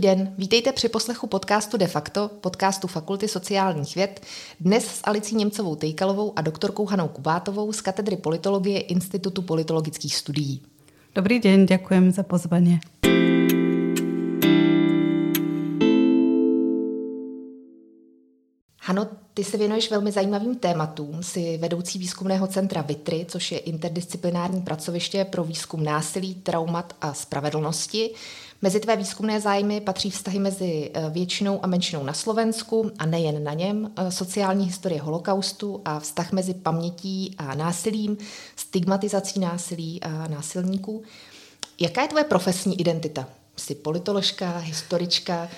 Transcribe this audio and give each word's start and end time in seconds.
Dobrý 0.00 0.16
den, 0.16 0.34
vítejte 0.38 0.72
při 0.72 0.88
poslechu 0.88 1.26
podcastu 1.26 1.76
De 1.76 1.86
facto, 1.86 2.30
podcastu 2.40 2.86
Fakulty 2.86 3.28
sociálních 3.28 3.94
věd, 3.94 4.20
dnes 4.60 4.84
s 4.84 5.00
Alicí 5.04 5.36
Němcovou 5.36 5.76
Tejkalovou 5.76 6.32
a 6.36 6.40
doktorkou 6.40 6.86
Hanou 6.86 7.08
Kubátovou 7.08 7.72
z 7.72 7.80
katedry 7.80 8.16
politologie 8.16 8.80
Institutu 8.80 9.42
politologických 9.42 10.16
studií. 10.16 10.62
Dobrý 11.14 11.40
den, 11.40 11.66
děkujem 11.66 12.10
za 12.10 12.22
pozvání. 12.22 12.80
Hano, 18.82 19.08
ty 19.34 19.44
se 19.44 19.56
věnuješ 19.56 19.90
velmi 19.90 20.12
zajímavým 20.12 20.54
tématům. 20.54 21.22
Jsi 21.22 21.58
vedoucí 21.58 21.98
výzkumného 21.98 22.46
centra 22.46 22.82
VITRY, 22.82 23.26
což 23.28 23.52
je 23.52 23.58
interdisciplinární 23.58 24.60
pracoviště 24.60 25.24
pro 25.24 25.44
výzkum 25.44 25.84
násilí, 25.84 26.34
traumat 26.34 26.96
a 27.00 27.14
spravedlnosti. 27.14 28.10
Mezi 28.62 28.80
tvé 28.80 28.96
výzkumné 28.96 29.40
zájmy 29.40 29.80
patří 29.80 30.10
vztahy 30.10 30.38
mezi 30.38 30.90
eh, 30.94 31.10
většinou 31.10 31.64
a 31.64 31.66
menšinou 31.66 32.04
na 32.04 32.12
Slovensku 32.12 32.90
a 32.98 33.06
nejen 33.06 33.44
na 33.44 33.54
něm, 33.54 33.90
eh, 33.96 34.12
sociální 34.12 34.64
historie 34.64 35.00
holokaustu 35.00 35.80
a 35.84 36.00
vztah 36.00 36.32
mezi 36.32 36.54
pamětí 36.54 37.34
a 37.38 37.54
násilím, 37.54 38.16
stigmatizací 38.56 39.40
násilí 39.40 40.02
a 40.02 40.28
násilníků. 40.28 41.02
Jaká 41.80 42.02
je 42.02 42.08
tvoje 42.08 42.24
profesní 42.24 42.80
identita? 42.80 43.28
Jsi 43.56 43.74
politoložka, 43.74 44.58
historička? 44.58 45.48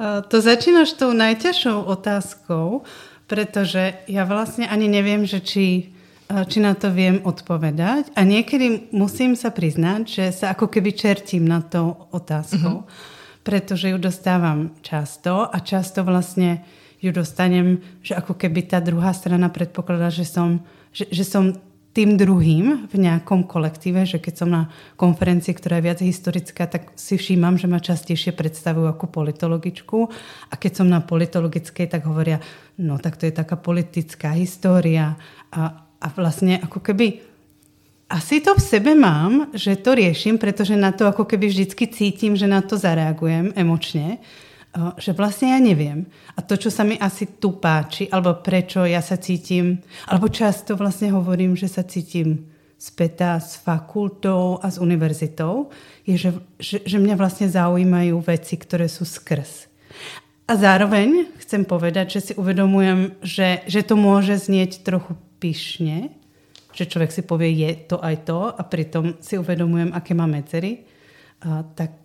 Eh, 0.00 0.22
to 0.28 0.40
začínaš 0.40 0.92
tou 0.92 1.12
najťažšou 1.12 1.82
otázkou, 1.82 2.82
pretože 3.26 3.94
ja 4.10 4.26
vlastne 4.26 4.66
ani 4.66 4.90
neviem, 4.90 5.22
že 5.22 5.38
či 5.38 5.94
či 6.30 6.62
na 6.62 6.78
to 6.78 6.94
viem 6.94 7.18
odpovedať. 7.26 8.14
A 8.14 8.22
niekedy 8.22 8.90
musím 8.94 9.34
sa 9.34 9.50
priznať, 9.50 10.02
že 10.06 10.24
sa 10.30 10.54
ako 10.54 10.70
keby 10.70 10.94
čertím 10.94 11.46
na 11.46 11.58
to 11.58 12.06
otázkou, 12.14 12.86
mm-hmm. 12.86 13.42
pretože 13.42 13.90
ju 13.90 13.98
dostávam 13.98 14.70
často 14.80 15.50
a 15.50 15.58
často 15.58 16.06
vlastne 16.06 16.62
ju 17.00 17.10
dostanem, 17.10 17.80
že 18.04 18.14
ako 18.14 18.36
keby 18.36 18.68
tá 18.68 18.78
druhá 18.78 19.10
strana 19.16 19.48
predpokladá, 19.48 20.12
že 20.12 20.28
som, 20.28 20.62
že, 20.92 21.08
že 21.10 21.24
som 21.24 21.56
tým 21.90 22.14
druhým 22.14 22.86
v 22.86 22.96
nejakom 23.02 23.50
kolektíve, 23.50 24.06
že 24.06 24.22
keď 24.22 24.34
som 24.38 24.46
na 24.46 24.70
konferencii, 24.94 25.50
ktorá 25.50 25.82
je 25.82 25.86
viac 25.90 25.98
historická, 25.98 26.70
tak 26.70 26.94
si 26.94 27.18
všímam, 27.18 27.58
že 27.58 27.66
ma 27.66 27.82
častejšie 27.82 28.30
predstavujú 28.30 28.86
ako 28.86 29.10
politologičku 29.10 29.98
a 30.46 30.54
keď 30.54 30.72
som 30.78 30.86
na 30.86 31.02
politologickej, 31.02 31.90
tak 31.90 32.06
hovoria, 32.06 32.38
no 32.78 33.02
tak 33.02 33.18
to 33.18 33.26
je 33.26 33.34
taká 33.34 33.58
politická 33.58 34.38
história 34.38 35.18
a, 35.50 35.89
a 36.00 36.06
vlastne 36.08 36.58
ako 36.64 36.80
keby 36.80 37.20
asi 38.10 38.42
to 38.42 38.58
v 38.58 38.62
sebe 38.62 38.92
mám, 38.98 39.54
že 39.54 39.78
to 39.78 39.94
riešim, 39.94 40.34
pretože 40.34 40.74
na 40.74 40.90
to 40.90 41.06
ako 41.06 41.22
keby 41.30 41.46
vždycky 41.46 41.86
cítim, 41.86 42.34
že 42.34 42.50
na 42.50 42.58
to 42.58 42.74
zareagujem 42.74 43.54
emočne, 43.54 44.18
že 44.98 45.14
vlastne 45.14 45.54
ja 45.54 45.60
neviem. 45.62 46.10
A 46.34 46.42
to, 46.42 46.58
čo 46.58 46.74
sa 46.74 46.82
mi 46.82 46.98
asi 46.98 47.38
tu 47.38 47.58
páči, 47.62 48.10
alebo 48.10 48.34
prečo 48.42 48.82
ja 48.82 48.98
sa 48.98 49.14
cítim, 49.14 49.78
alebo 50.10 50.26
často 50.26 50.74
vlastne 50.74 51.14
hovorím, 51.14 51.54
že 51.54 51.70
sa 51.70 51.86
cítim 51.86 52.50
spätá 52.80 53.38
s 53.38 53.60
fakultou 53.60 54.58
a 54.58 54.66
s 54.72 54.82
univerzitou, 54.82 55.70
je, 56.02 56.16
že, 56.16 56.30
že, 56.58 56.76
že 56.82 56.96
mňa 56.98 57.14
vlastne 57.14 57.46
zaujímajú 57.46 58.16
veci, 58.26 58.58
ktoré 58.58 58.90
sú 58.90 59.06
skrz. 59.06 59.70
A 60.50 60.58
zároveň 60.58 61.30
chcem 61.46 61.62
povedať, 61.62 62.18
že 62.18 62.20
si 62.26 62.32
uvedomujem, 62.34 63.14
že, 63.22 63.62
že 63.70 63.86
to 63.86 63.94
môže 63.94 64.34
znieť 64.34 64.82
trochu 64.82 65.14
pyšne, 65.40 66.12
že 66.70 66.86
človek 66.86 67.10
si 67.10 67.22
povie, 67.24 67.50
je 67.50 67.70
to 67.90 67.96
aj 67.98 68.28
to 68.28 68.52
a 68.52 68.62
pritom 68.62 69.18
si 69.18 69.40
uvedomujem, 69.40 69.90
aké 69.90 70.12
má 70.14 70.28
medzery, 70.28 70.86
a 71.40 71.64
tak, 71.64 71.96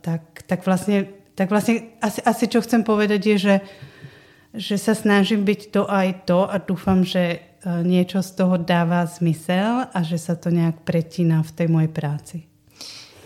tak, 0.00 0.24
tak 0.48 0.60
vlastne, 0.64 1.04
tak 1.36 1.52
vlastne 1.52 1.94
asi, 2.00 2.24
asi 2.24 2.44
čo 2.48 2.64
chcem 2.64 2.80
povedať 2.80 3.20
je, 3.20 3.36
že, 3.36 3.56
že 4.56 4.76
sa 4.80 4.96
snažím 4.96 5.44
byť 5.44 5.60
to 5.68 5.82
aj 5.84 6.08
to 6.24 6.48
a 6.48 6.56
dúfam, 6.56 7.04
že 7.04 7.22
e, 7.36 7.38
niečo 7.84 8.24
z 8.24 8.30
toho 8.40 8.56
dáva 8.56 9.04
zmysel 9.04 9.92
a 9.92 9.98
že 10.00 10.16
sa 10.16 10.32
to 10.32 10.48
nejak 10.48 10.80
pretína 10.88 11.44
v 11.44 11.50
tej 11.52 11.68
mojej 11.68 11.92
práci. 11.92 12.38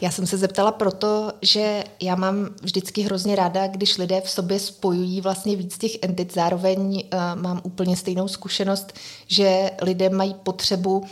Já 0.01 0.11
jsem 0.11 0.27
se 0.27 0.37
zeptala 0.37 0.73
proto, 0.73 1.33
že 1.43 1.85
já 2.03 2.15
mám 2.15 2.49
vždycky 2.63 3.03
hrozně 3.03 3.37
ráda, 3.37 3.67
když 3.67 3.99
lidé 3.99 4.21
v 4.21 4.31
sobě 4.31 4.59
spojují 4.59 5.21
vlastně 5.21 5.57
víc 5.57 5.79
těch 5.79 5.93
entit. 6.03 6.35
Zároveň 6.35 6.79
uh, 6.81 7.43
mám 7.43 7.61
úplně 7.63 7.97
stejnou 7.97 8.29
zkušenost, 8.29 8.93
že 9.27 9.71
lidé 9.83 10.11
mají 10.11 10.35
potřebu 10.43 10.99
uh, 10.99 11.07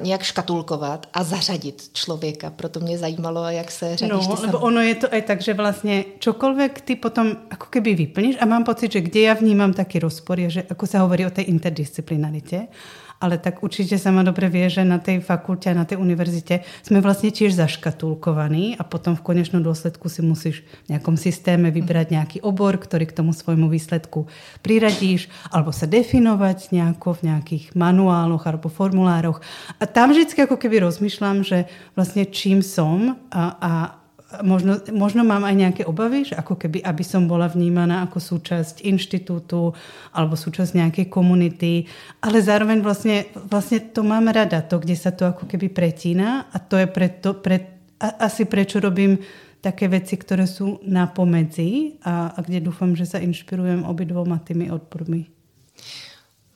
nějak 0.00 0.22
škatulkovat 0.22 1.06
a 1.12 1.24
zařadit 1.24 1.90
člověka. 1.92 2.50
Proto 2.50 2.80
mě 2.80 2.98
zajímalo, 2.98 3.44
jak 3.44 3.70
se 3.70 3.96
řadíš 3.96 4.26
no, 4.28 4.36
ty 4.36 4.42
lebo 4.42 4.58
ono 4.58 4.80
je 4.80 4.94
to 4.94 5.14
aj 5.14 5.22
tak, 5.22 5.40
že 5.42 5.54
vlastně 5.54 6.04
čokoľvek 6.18 6.80
ty 6.80 6.96
potom 6.96 7.36
ako 7.50 7.66
keby 7.66 7.94
vyplníš 7.94 8.36
a 8.40 8.44
mám 8.44 8.64
pocit, 8.64 8.92
že 8.92 9.00
kde 9.00 9.20
ja 9.20 9.34
vnímam 9.34 9.72
taký 9.72 9.98
rozpor 9.98 10.40
je, 10.40 10.50
že 10.50 10.62
ako 10.70 10.86
sa 10.86 10.98
hovorí 11.04 11.26
o 11.26 11.30
tej 11.30 11.44
interdisciplinaritě, 11.44 12.68
ale 13.22 13.40
tak 13.40 13.64
určite 13.64 13.96
sa 13.96 14.12
ma 14.12 14.20
dobre 14.26 14.52
vie, 14.52 14.66
že 14.68 14.84
na 14.84 15.00
tej 15.00 15.24
fakulte 15.24 15.72
a 15.72 15.78
na 15.78 15.88
tej 15.88 15.98
univerzite 15.98 16.66
sme 16.84 17.00
vlastne 17.00 17.32
tiež 17.32 17.56
zaškatulkovaní 17.56 18.76
a 18.76 18.82
potom 18.84 19.16
v 19.16 19.24
konečnom 19.24 19.64
dôsledku 19.64 20.12
si 20.12 20.20
musíš 20.20 20.62
v 20.86 20.96
nejakom 20.96 21.16
systéme 21.16 21.72
vybrať 21.72 22.06
nejaký 22.12 22.38
obor, 22.44 22.76
ktorý 22.76 23.08
k 23.08 23.16
tomu 23.16 23.32
svojmu 23.32 23.72
výsledku 23.72 24.28
priradíš, 24.60 25.32
alebo 25.48 25.72
sa 25.72 25.88
definovať 25.88 26.74
nejako 26.74 27.18
v 27.18 27.32
nejakých 27.32 27.64
manuáloch 27.72 28.44
alebo 28.44 28.68
formulároch. 28.68 29.40
A 29.80 29.88
tam 29.88 30.12
vždy 30.12 30.30
ako 30.44 30.60
keby 30.60 30.84
rozmýšľam, 30.84 31.46
že 31.46 31.70
vlastne 31.96 32.28
čím 32.28 32.60
som 32.60 33.16
a, 33.32 33.42
a 33.56 33.72
možno, 34.40 34.80
možno 34.90 35.22
mám 35.22 35.44
aj 35.44 35.54
nejaké 35.54 35.82
obavy, 35.84 36.24
že 36.24 36.34
ako 36.34 36.56
keby, 36.56 36.80
aby 36.80 37.04
som 37.04 37.28
bola 37.28 37.46
vnímaná 37.46 38.02
ako 38.08 38.18
súčasť 38.18 38.82
inštitútu 38.82 39.76
alebo 40.16 40.34
súčasť 40.34 40.74
nejakej 40.78 41.06
komunity, 41.12 41.84
ale 42.24 42.40
zároveň 42.40 42.80
vlastne, 42.80 43.28
vlastne 43.46 43.84
to 43.92 44.00
mám 44.00 44.32
rada, 44.32 44.64
to, 44.64 44.80
kde 44.80 44.96
sa 44.96 45.12
to 45.12 45.28
ako 45.28 45.44
keby 45.44 45.68
pretína 45.68 46.48
a 46.48 46.56
to 46.56 46.80
je 46.80 46.88
preto, 46.88 47.36
pre, 47.36 47.84
a, 48.00 48.24
asi 48.24 48.48
prečo 48.48 48.80
robím 48.80 49.20
také 49.60 49.88
veci, 49.88 50.16
ktoré 50.16 50.48
sú 50.48 50.80
na 50.86 51.10
pomedzi 51.10 52.00
a, 52.04 52.32
a 52.32 52.38
kde 52.40 52.64
dúfam, 52.64 52.96
že 52.96 53.08
sa 53.08 53.20
inšpirujem 53.20 53.84
obidvoma 53.84 54.40
tými 54.40 54.68
odpormi. 54.68 55.33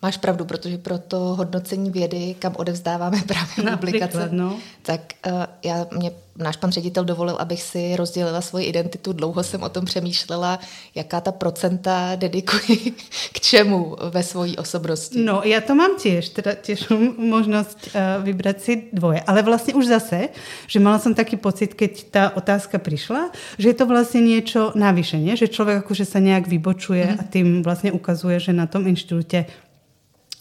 Máš 0.03 0.17
pravdu, 0.17 0.45
protože 0.45 0.79
pro 0.79 0.99
to 0.99 1.19
hodnocení 1.19 1.91
vědy, 1.91 2.37
kam 2.39 2.55
odevzdáváme 2.57 3.23
právě 3.27 3.77
publikace, 3.77 4.29
no. 4.33 4.57
tak 4.83 5.01
uh, 5.27 5.33
já, 5.65 5.87
mě 5.93 6.11
náš 6.37 6.57
pan 6.57 6.71
ředitel 6.71 7.05
dovolil, 7.05 7.37
abych 7.39 7.63
si 7.63 7.97
rozdělila 7.97 8.41
svoji 8.41 8.67
identitu. 8.67 9.13
Dlouho 9.13 9.43
jsem 9.43 9.63
o 9.63 9.69
tom 9.69 9.85
přemýšlela, 9.85 10.59
jaká 10.95 11.21
ta 11.21 11.33
procenta 11.33 12.17
dedikuji 12.17 12.95
k 13.33 13.41
čemu 13.41 13.97
ve 14.11 14.23
svojí 14.23 14.57
osobnosti. 14.57 15.25
No, 15.25 15.43
já 15.45 15.61
to 15.61 15.75
mám 15.75 15.99
tiež, 15.99 16.29
teda 16.29 16.55
tiež 16.55 16.95
možnosť 17.19 17.79
uh, 17.91 18.23
vybrať 18.25 18.61
si 18.61 18.75
dvoje. 18.93 19.21
Ale 19.27 19.43
vlastně 19.43 19.75
už 19.75 19.87
zase, 19.87 20.29
že 20.67 20.81
mala 20.81 20.99
som 20.99 21.15
taký 21.15 21.37
pocit, 21.37 21.75
keď 21.75 22.11
ta 22.11 22.37
otázka 22.37 22.79
prišla, 22.79 23.31
že 23.59 23.69
je 23.69 23.75
to 23.75 23.87
vlastně 23.87 24.21
niečo 24.21 24.73
navyše, 24.75 25.19
že 25.37 25.49
človek 25.49 25.83
akože 25.83 26.05
sa 26.05 26.19
nejak 26.23 26.47
vybočuje 26.47 27.07
mm. 27.07 27.17
a 27.19 27.23
tým 27.23 27.63
vlastně 27.63 27.93
ukazuje, 27.93 28.41
že 28.41 28.53
na 28.53 28.67
tom 28.67 28.87
inštitúte 28.87 29.47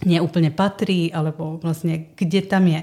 neúplne 0.06 0.54
patrí, 0.54 1.10
alebo 1.10 1.58
vlastne 1.58 2.14
kde 2.14 2.42
tam 2.46 2.70
je. 2.70 2.82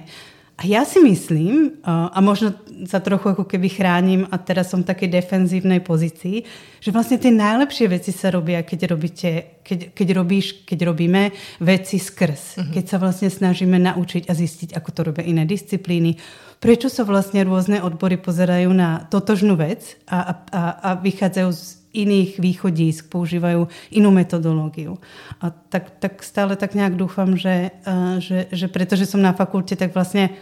A 0.55 0.71
ja 0.71 0.87
si 0.87 1.03
myslím, 1.03 1.83
a 1.83 2.15
možno 2.23 2.55
sa 2.87 3.03
trochu 3.03 3.35
ako 3.35 3.43
keby 3.43 3.67
chránim 3.75 4.23
a 4.31 4.39
teraz 4.39 4.71
som 4.71 4.87
v 4.87 4.91
takej 4.95 5.11
defenzívnej 5.11 5.83
pozícii, 5.83 6.47
že 6.79 6.95
vlastne 6.95 7.19
tie 7.19 7.35
najlepšie 7.35 7.91
veci 7.91 8.15
sa 8.15 8.31
robia, 8.31 8.63
keď, 8.63 8.95
robíte, 8.95 9.59
keď, 9.67 9.91
keď, 9.91 10.09
robíš, 10.15 10.63
keď 10.63 10.79
robíme 10.95 11.35
veci 11.59 11.99
skrz. 11.99 12.43
Uh-huh. 12.55 12.71
Keď 12.71 12.85
sa 12.87 13.03
vlastne 13.03 13.35
snažíme 13.35 13.83
naučiť 13.83 14.31
a 14.31 14.33
zistiť, 14.39 14.79
ako 14.79 14.89
to 14.95 15.01
robia 15.11 15.27
iné 15.27 15.43
disciplíny. 15.43 16.23
Prečo 16.65 16.89
sa 16.89 17.05
vlastne 17.05 17.45
rôzne 17.45 17.85
odbory 17.85 18.17
pozerajú 18.17 18.73
na 18.73 19.05
totožnú 19.13 19.53
vec 19.53 20.01
a, 20.09 20.33
a, 20.49 20.63
a 20.81 20.89
vychádzajú 20.97 21.51
z 21.53 21.65
iných 21.93 22.41
východísk, 22.41 23.13
používajú 23.13 23.69
inú 23.93 24.09
metodológiu. 24.09 24.97
A 25.45 25.53
tak, 25.53 26.01
tak 26.01 26.25
stále 26.25 26.57
tak 26.57 26.73
nejak 26.73 26.97
dúfam, 26.97 27.37
že, 27.37 27.69
že, 28.17 28.49
že 28.49 28.67
pretože 28.73 29.05
som 29.05 29.21
na 29.21 29.37
fakulte, 29.37 29.77
tak 29.77 29.93
vlastne 29.93 30.33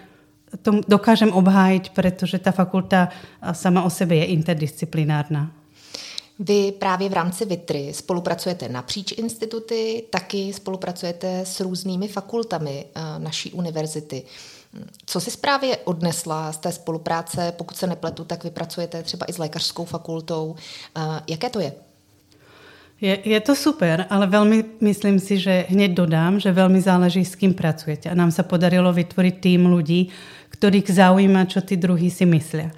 to 0.63 0.79
dokážem 0.87 1.35
obhájiť, 1.35 1.91
pretože 1.91 2.39
ta 2.39 2.55
fakulta 2.55 3.11
sama 3.51 3.83
o 3.83 3.91
sebe 3.91 4.15
je 4.23 4.31
interdisciplinárna. 4.31 5.51
Vy 6.39 6.73
právě 6.73 7.09
v 7.09 7.13
rámci 7.13 7.45
VITRY 7.45 7.95
spolupracujete 7.95 8.69
napříč 8.69 9.13
instituty, 9.13 10.05
taky 10.11 10.53
spolupracujete 10.53 11.41
s 11.41 11.61
různými 11.61 12.09
fakultami 12.09 12.85
naší 13.19 13.53
univerzity. 13.53 14.23
Co 15.07 15.21
si 15.21 15.31
zprávě 15.31 15.77
odnesla 15.77 16.53
z 16.53 16.59
té 16.59 16.73
spolupráce? 16.73 17.53
Pokud 17.57 17.77
se 17.77 17.87
nepletu, 17.87 18.25
tak 18.25 18.45
vypracujete 18.45 19.03
třeba 19.03 19.27
i 19.29 19.33
s 19.33 19.39
lékařskou 19.39 19.85
fakultou. 19.85 20.57
Jaké 21.29 21.51
to 21.51 21.61
je? 21.61 21.73
Je, 23.03 23.19
je 23.25 23.41
to 23.43 23.59
super, 23.59 24.07
ale 24.15 24.31
veľmi 24.31 24.79
myslím 24.79 25.19
si, 25.19 25.35
že 25.35 25.67
hneď 25.75 25.91
dodám, 25.91 26.39
že 26.39 26.55
veľmi 26.55 26.79
záleží, 26.79 27.27
s 27.27 27.35
kým 27.35 27.51
pracujete. 27.51 28.07
A 28.07 28.15
nám 28.15 28.31
sa 28.31 28.47
podarilo 28.47 28.95
vytvoriť 28.95 29.35
tým 29.43 29.67
ľudí, 29.67 30.15
ktorých 30.55 30.87
zaujíma, 30.87 31.51
čo 31.51 31.67
tí 31.67 31.75
druhí 31.75 32.15
si 32.15 32.23
myslia. 32.23 32.71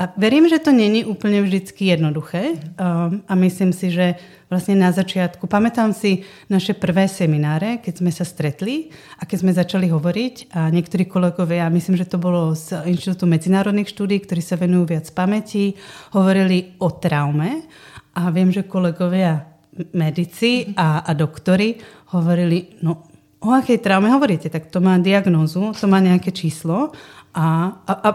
A 0.00 0.08
verím, 0.16 0.48
že 0.48 0.56
to 0.56 0.72
není 0.72 1.04
úplne 1.04 1.44
vždycky 1.44 1.92
jednoduché. 1.92 2.56
Um, 2.80 3.20
a 3.28 3.36
myslím 3.36 3.76
si, 3.76 3.92
že 3.92 4.16
vlastne 4.48 4.72
na 4.80 4.96
začiatku, 4.96 5.44
pamätám 5.44 5.92
si 5.92 6.24
naše 6.48 6.72
prvé 6.72 7.04
semináre, 7.04 7.84
keď 7.84 8.00
sme 8.00 8.08
sa 8.08 8.24
stretli 8.24 8.88
a 9.20 9.28
keď 9.28 9.36
sme 9.44 9.52
začali 9.52 9.92
hovoriť 9.92 10.56
a 10.56 10.72
niektorí 10.72 11.04
kolegovia, 11.04 11.68
myslím, 11.68 12.00
že 12.00 12.08
to 12.08 12.16
bolo 12.16 12.56
z 12.56 12.80
Inštitútu 12.88 13.28
medzinárodných 13.28 13.92
štúdí, 13.92 14.24
ktorí 14.24 14.40
sa 14.40 14.56
venujú 14.56 14.88
viac 14.88 15.12
pamäti, 15.12 15.76
hovorili 16.16 16.80
o 16.80 16.88
traume. 16.96 17.68
A 18.16 18.32
viem, 18.32 18.48
že 18.48 18.64
kolegovia 18.64 19.52
medici 19.92 20.72
a, 20.80 21.04
a 21.04 21.12
doktori 21.12 21.76
hovorili, 22.16 22.80
no 22.80 23.04
o 23.44 23.52
akej 23.52 23.84
traume 23.84 24.08
hovoríte, 24.08 24.48
tak 24.48 24.72
to 24.72 24.80
má 24.80 24.96
diagnózu, 24.96 25.76
to 25.76 25.84
má 25.84 26.00
nejaké 26.00 26.32
číslo. 26.32 26.96
A, 27.36 27.78
a, 27.84 27.92
a, 27.92 28.10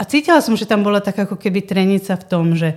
a 0.00 0.02
cítila 0.08 0.40
som, 0.40 0.56
že 0.56 0.64
tam 0.64 0.80
bola 0.80 1.04
tak 1.04 1.20
ako 1.20 1.36
keby 1.36 1.68
trenica 1.68 2.16
v 2.16 2.24
tom, 2.24 2.56
že 2.56 2.72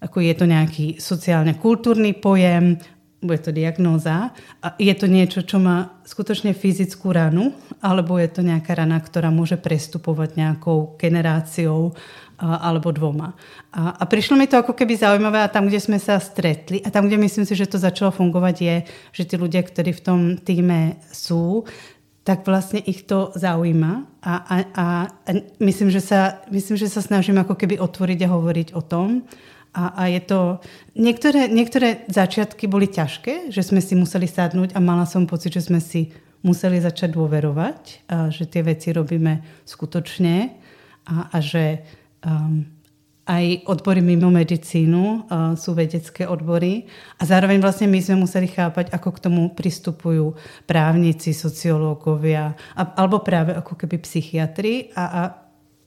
ako 0.00 0.24
je 0.24 0.32
to 0.32 0.48
nejaký 0.48 0.86
sociálne-kultúrny 0.96 2.16
pojem, 2.16 2.80
bude 3.20 3.36
to 3.44 3.52
diagnóza 3.52 4.32
a 4.64 4.72
je 4.80 4.94
to 4.96 5.04
niečo, 5.04 5.44
čo 5.44 5.60
má 5.60 6.00
skutočne 6.08 6.56
fyzickú 6.56 7.12
ranu, 7.12 7.52
alebo 7.84 8.16
je 8.16 8.32
to 8.32 8.40
nejaká 8.40 8.72
rana, 8.72 8.96
ktorá 8.96 9.28
môže 9.28 9.60
prestupovať 9.60 10.40
nejakou 10.40 10.96
generáciou 10.96 11.92
alebo 12.40 12.88
dvoma. 12.88 13.36
A, 13.68 14.00
a 14.00 14.04
prišlo 14.08 14.40
mi 14.40 14.48
to 14.48 14.56
ako 14.56 14.72
keby 14.72 14.96
zaujímavé 14.96 15.44
a 15.44 15.52
tam, 15.52 15.68
kde 15.68 15.76
sme 15.76 16.00
sa 16.00 16.16
stretli 16.16 16.80
a 16.80 16.88
tam, 16.88 17.04
kde 17.04 17.20
myslím 17.20 17.44
si, 17.44 17.52
že 17.52 17.68
to 17.68 17.76
začalo 17.76 18.08
fungovať 18.08 18.56
je, 18.56 18.76
že 19.12 19.28
tí 19.28 19.36
ľudia, 19.36 19.60
ktorí 19.60 19.92
v 19.92 20.00
tom 20.00 20.20
týme 20.40 20.96
sú, 21.12 21.68
tak 22.30 22.46
vlastne 22.46 22.78
ich 22.78 23.10
to 23.10 23.34
zaujíma 23.34 24.06
a, 24.22 24.34
a, 24.38 24.56
a, 24.70 24.86
a 25.10 25.30
myslím, 25.58 25.90
že 25.90 25.98
sa, 25.98 26.38
myslím, 26.54 26.78
že 26.78 26.86
sa 26.86 27.02
snažím 27.02 27.42
ako 27.42 27.58
keby 27.58 27.82
otvoriť 27.82 28.22
a 28.22 28.30
hovoriť 28.30 28.68
o 28.78 28.82
tom. 28.86 29.26
A, 29.74 29.98
a 29.98 30.02
je 30.06 30.22
to... 30.22 30.62
Niektoré, 30.94 31.50
niektoré 31.50 32.06
začiatky 32.06 32.70
boli 32.70 32.86
ťažké, 32.86 33.50
že 33.50 33.66
sme 33.66 33.82
si 33.82 33.98
museli 33.98 34.30
sadnúť 34.30 34.78
a 34.78 34.80
mala 34.82 35.10
som 35.10 35.26
pocit, 35.26 35.58
že 35.58 35.66
sme 35.66 35.82
si 35.82 36.14
museli 36.46 36.78
začať 36.78 37.18
dôverovať, 37.18 38.06
a 38.06 38.30
že 38.30 38.46
tie 38.46 38.62
veci 38.62 38.94
robíme 38.94 39.66
skutočne 39.66 40.54
a, 41.10 41.34
a 41.34 41.38
že 41.42 41.82
um, 42.22 42.62
aj 43.30 43.70
odbory 43.70 44.02
mimo 44.02 44.26
medicínu 44.26 45.02
uh, 45.06 45.54
sú 45.54 45.78
vedecké 45.78 46.26
odbory. 46.26 46.90
A 47.22 47.22
zároveň 47.22 47.62
vlastne 47.62 47.86
my 47.86 48.02
sme 48.02 48.26
museli 48.26 48.50
chápať, 48.50 48.90
ako 48.90 49.08
k 49.14 49.22
tomu 49.22 49.42
pristupujú 49.54 50.34
právnici, 50.66 51.30
sociológovia 51.30 52.58
a, 52.74 52.82
alebo 52.98 53.22
práve 53.22 53.54
ako 53.54 53.78
keby 53.78 54.02
psychiatri. 54.02 54.90
A, 54.98 55.04
a, 55.06 55.22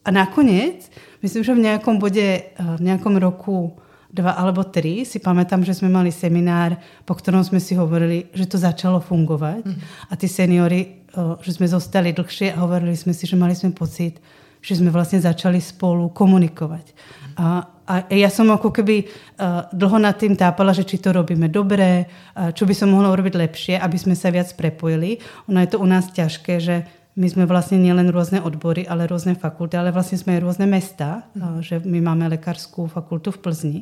a 0.07 0.10
nakoniec, 0.16 0.88
myslím, 1.19 1.44
že 1.44 1.51
v 1.51 1.63
nejakom 1.68 2.00
bode, 2.00 2.56
uh, 2.56 2.80
v 2.80 2.81
nejakom 2.88 3.19
roku 3.19 3.75
dva 4.13 4.38
alebo 4.38 4.62
tri 4.62 5.04
si 5.10 5.18
pamätám, 5.18 5.66
že 5.66 5.74
sme 5.74 5.90
mali 5.90 6.13
seminár, 6.13 6.78
po 7.04 7.18
ktorom 7.18 7.42
sme 7.42 7.57
si 7.57 7.74
hovorili, 7.74 8.30
že 8.31 8.45
to 8.45 8.62
začalo 8.62 9.01
fungovať. 9.04 9.68
Mm. 9.68 9.80
a 9.84 10.13
tí 10.16 10.31
seniory, 10.31 11.04
uh, 11.19 11.36
že 11.44 11.60
sme 11.60 11.68
zostali 11.68 12.16
dlhšie 12.16 12.56
a 12.56 12.62
hovorili 12.63 12.95
sme 12.95 13.12
si, 13.12 13.28
že 13.28 13.36
mali 13.36 13.51
sme 13.51 13.75
pocit, 13.75 14.24
že 14.63 14.80
sme 14.80 14.95
vlastne 14.95 15.19
začali 15.19 15.60
spolu 15.60 16.07
komunikovať. 16.15 16.95
A, 17.36 17.68
a 17.83 17.94
ja 18.07 18.31
som 18.31 18.48
ako 18.48 18.71
keby 18.71 19.04
uh, 19.04 19.68
dlho 19.75 20.00
nad 20.00 20.15
tým 20.15 20.39
tápala, 20.39 20.71
že 20.71 20.88
či 20.88 21.04
to 21.04 21.12
robíme 21.12 21.51
dobre, 21.51 22.07
uh, 22.07 22.56
čo 22.56 22.63
by 22.63 22.71
som 22.71 22.95
mohla 22.95 23.12
urobiť 23.12 23.36
lepšie, 23.36 23.75
aby 23.75 23.98
sme 24.00 24.15
sa 24.15 24.31
viac 24.31 24.48
prepojili. 24.56 25.19
Ono 25.51 25.60
je 25.60 25.69
to 25.69 25.83
u 25.83 25.88
nás 25.89 26.07
ťažké, 26.13 26.63
že 26.63 26.88
my 27.13 27.27
sme 27.30 27.44
vlastne 27.45 27.77
nielen 27.77 28.10
rôzne 28.10 28.42
odbory, 28.42 28.88
ale 28.88 29.06
rôzne 29.06 29.38
fakulty, 29.38 29.77
ale 29.77 29.94
vlastne 29.94 30.18
sme 30.18 30.39
aj 30.39 30.42
rôzne 30.45 30.66
mesta, 30.69 31.27
uh, 31.36 31.59
že 31.59 31.83
my 31.83 32.00
máme 32.00 32.31
lekárskú 32.31 32.88
fakultu 32.88 33.36
v 33.36 33.42
Plzni. 33.44 33.80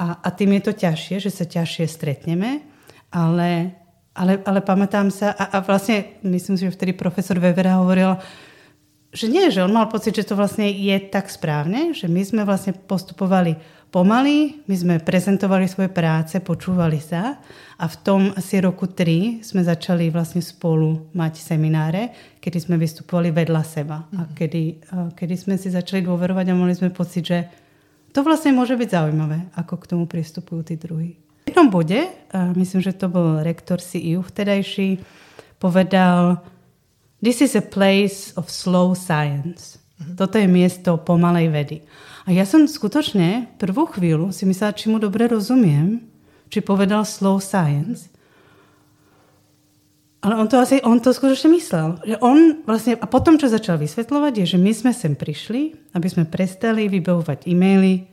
A, 0.00 0.16
a 0.22 0.28
tým 0.32 0.56
je 0.56 0.62
to 0.64 0.72
ťažšie, 0.72 1.20
že 1.20 1.30
sa 1.34 1.44
ťažšie 1.44 1.84
stretneme, 1.90 2.64
ale, 3.10 3.74
ale, 4.14 4.40
ale 4.44 4.60
pamätám 4.62 5.12
sa, 5.12 5.34
a, 5.34 5.56
a 5.56 5.64
vlastne 5.64 6.20
myslím 6.22 6.54
si, 6.54 6.64
že 6.68 6.74
vtedy 6.76 6.92
profesor 6.94 7.36
Webera 7.40 7.80
hovoril, 7.82 8.16
že 9.14 9.26
nie, 9.30 9.48
že 9.48 9.62
on 9.62 9.72
mal 9.72 9.86
pocit, 9.88 10.16
že 10.18 10.26
to 10.28 10.34
vlastne 10.34 10.66
je 10.68 10.96
tak 11.08 11.30
správne, 11.30 11.94
že 11.94 12.10
my 12.10 12.22
sme 12.26 12.42
vlastne 12.42 12.74
postupovali 12.74 13.56
pomaly, 13.88 14.66
my 14.66 14.76
sme 14.76 14.94
prezentovali 15.00 15.70
svoje 15.70 15.88
práce, 15.88 16.36
počúvali 16.42 17.00
sa 17.00 17.38
a 17.80 17.84
v 17.86 17.96
tom 18.02 18.20
asi 18.34 18.60
roku 18.60 18.90
3 18.90 19.40
sme 19.46 19.62
začali 19.64 20.12
vlastne 20.12 20.42
spolu 20.42 21.08
mať 21.16 21.40
semináre, 21.40 22.12
kedy 22.42 22.58
sme 22.68 22.76
vystupovali 22.76 23.32
vedľa 23.32 23.62
seba 23.64 24.04
a 24.12 24.26
mhm. 24.26 24.34
kedy, 24.36 24.62
kedy 25.16 25.34
sme 25.38 25.54
si 25.56 25.72
začali 25.72 26.04
dôverovať 26.04 26.44
a 26.50 26.58
mali 26.58 26.74
sme 26.76 26.92
pocit, 26.92 27.24
že 27.24 27.38
to 28.12 28.24
vlastne 28.24 28.56
môže 28.56 28.76
byť 28.76 28.88
zaujímavé, 28.96 29.52
ako 29.60 29.74
k 29.76 29.88
tomu 29.92 30.04
pristupujú 30.08 30.60
tí 30.64 30.80
druhí. 30.80 31.20
V 31.44 31.54
jednom 31.54 31.68
bode, 31.68 32.08
myslím, 32.32 32.80
že 32.80 32.96
to 32.96 33.12
bol 33.12 33.44
rektor 33.44 33.76
CIU 33.78 34.24
vtedajší, 34.24 34.98
povedal, 35.60 36.40
This 37.22 37.40
is 37.40 37.56
a 37.56 37.64
place 37.64 38.36
of 38.36 38.52
slow 38.52 38.92
science. 38.92 39.80
Toto 39.96 40.36
je 40.36 40.44
miesto 40.44 41.00
pomalej 41.00 41.48
vedy. 41.48 41.76
A 42.28 42.34
ja 42.34 42.44
som 42.44 42.68
skutočne 42.68 43.56
prvú 43.56 43.88
chvíľu 43.88 44.28
si 44.36 44.44
myslela, 44.44 44.76
či 44.76 44.92
mu 44.92 45.00
dobre 45.00 45.24
rozumiem, 45.24 46.04
či 46.52 46.60
povedal 46.60 47.08
slow 47.08 47.40
science. 47.40 48.12
Ale 50.20 50.36
on 50.36 50.50
to 50.50 50.60
asi, 50.60 50.82
on 50.84 51.00
to 51.00 51.16
skutočne 51.16 51.54
myslel. 51.56 51.96
Že 52.04 52.16
on 52.20 52.38
vlastne, 52.68 52.98
a 53.00 53.06
potom, 53.08 53.40
čo 53.40 53.48
začal 53.48 53.80
vysvetľovať, 53.80 54.32
je, 54.42 54.46
že 54.52 54.58
my 54.60 54.72
sme 54.74 54.92
sem 54.92 55.16
prišli, 55.16 55.94
aby 55.96 56.08
sme 56.12 56.28
prestali 56.28 56.92
vybavovať 56.92 57.48
e-maily, 57.48 58.04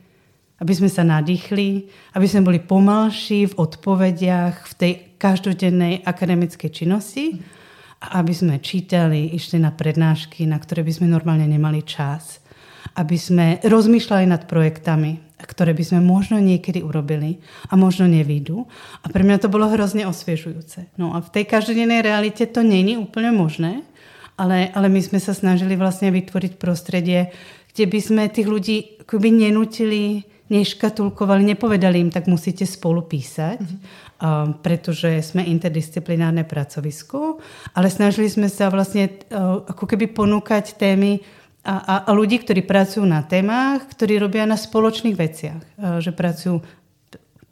aby 0.62 0.72
sme 0.72 0.88
sa 0.88 1.04
nadýchli, 1.04 1.90
aby 2.16 2.26
sme 2.30 2.46
boli 2.46 2.62
pomalší 2.62 3.52
v 3.52 3.56
odpovediach, 3.60 4.64
v 4.64 4.74
tej 4.78 4.92
každodennej 5.20 6.06
akademickej 6.06 6.70
činnosti. 6.72 7.36
Mm 7.36 7.63
aby 8.12 8.32
sme 8.36 8.60
čítali, 8.60 9.32
išli 9.32 9.62
na 9.62 9.72
prednášky, 9.72 10.44
na 10.44 10.60
ktoré 10.60 10.84
by 10.84 10.92
sme 10.92 11.06
normálne 11.08 11.48
nemali 11.48 11.80
čas. 11.86 12.44
Aby 12.94 13.16
sme 13.16 13.46
rozmýšľali 13.64 14.28
nad 14.28 14.44
projektami, 14.44 15.24
ktoré 15.40 15.76
by 15.76 15.84
sme 15.84 16.00
možno 16.04 16.40
niekedy 16.40 16.80
urobili 16.80 17.42
a 17.68 17.74
možno 17.74 18.08
nevídu. 18.08 18.68
A 19.04 19.10
pre 19.12 19.22
mňa 19.22 19.42
to 19.42 19.52
bolo 19.52 19.68
hrozne 19.70 20.08
osviežujúce. 20.08 20.94
No 21.00 21.16
a 21.16 21.24
v 21.24 21.32
tej 21.32 21.44
každodennej 21.48 22.04
realite 22.04 22.44
to 22.48 22.64
není 22.64 22.96
úplne 22.96 23.32
možné, 23.32 23.84
ale, 24.34 24.70
ale 24.74 24.90
my 24.90 25.00
sme 25.02 25.22
sa 25.22 25.36
snažili 25.36 25.78
vlastne 25.78 26.10
vytvoriť 26.10 26.58
prostredie, 26.58 27.30
kde 27.74 27.84
by 27.86 27.98
sme 28.02 28.22
tých 28.30 28.48
ľudí 28.48 28.76
akoby 29.06 29.28
nenutili, 29.30 30.26
neškatulkovali, 30.52 31.56
nepovedali 31.56 32.00
im, 32.04 32.10
tak 32.12 32.28
musíte 32.28 32.68
spolu 32.68 33.04
písať, 33.06 33.58
mm-hmm 33.60 34.04
pretože 34.62 35.20
sme 35.20 35.44
interdisciplinárne 35.44 36.46
pracovisko, 36.46 37.42
ale 37.76 37.92
snažili 37.92 38.30
sme 38.30 38.48
sa 38.48 38.70
vlastne 38.72 39.20
ako 39.68 39.84
keby 39.84 40.14
ponúkať 40.16 40.78
témy 40.78 41.20
a, 41.64 41.74
a, 41.80 41.94
a 42.08 42.10
ľudí, 42.12 42.40
ktorí 42.40 42.64
pracujú 42.64 43.04
na 43.04 43.24
témach, 43.24 43.84
ktorí 43.90 44.16
robia 44.20 44.48
na 44.48 44.56
spoločných 44.56 45.16
veciach. 45.16 45.60
Že 46.00 46.10
pracujú, 46.16 46.54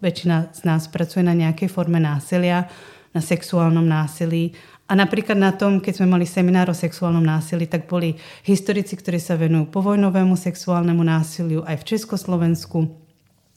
väčšina 0.00 0.52
z 0.52 0.60
nás 0.64 0.88
pracuje 0.88 1.24
na 1.26 1.36
nejakej 1.36 1.68
forme 1.68 2.00
násilia, 2.00 2.68
na 3.12 3.20
sexuálnom 3.20 3.84
násilí. 3.84 4.56
A 4.90 4.92
napríklad 4.98 5.38
na 5.38 5.54
tom, 5.54 5.78
keď 5.78 6.02
sme 6.02 6.18
mali 6.18 6.26
seminár 6.28 6.68
o 6.68 6.76
sexuálnom 6.76 7.22
násilí, 7.22 7.64
tak 7.70 7.88
boli 7.88 8.18
historici, 8.44 8.98
ktorí 8.98 9.16
sa 9.22 9.38
venujú 9.38 9.70
povojnovému 9.70 10.36
sexuálnemu 10.36 11.00
násiliu 11.00 11.60
aj 11.64 11.80
v 11.80 11.88
Československu 11.96 13.02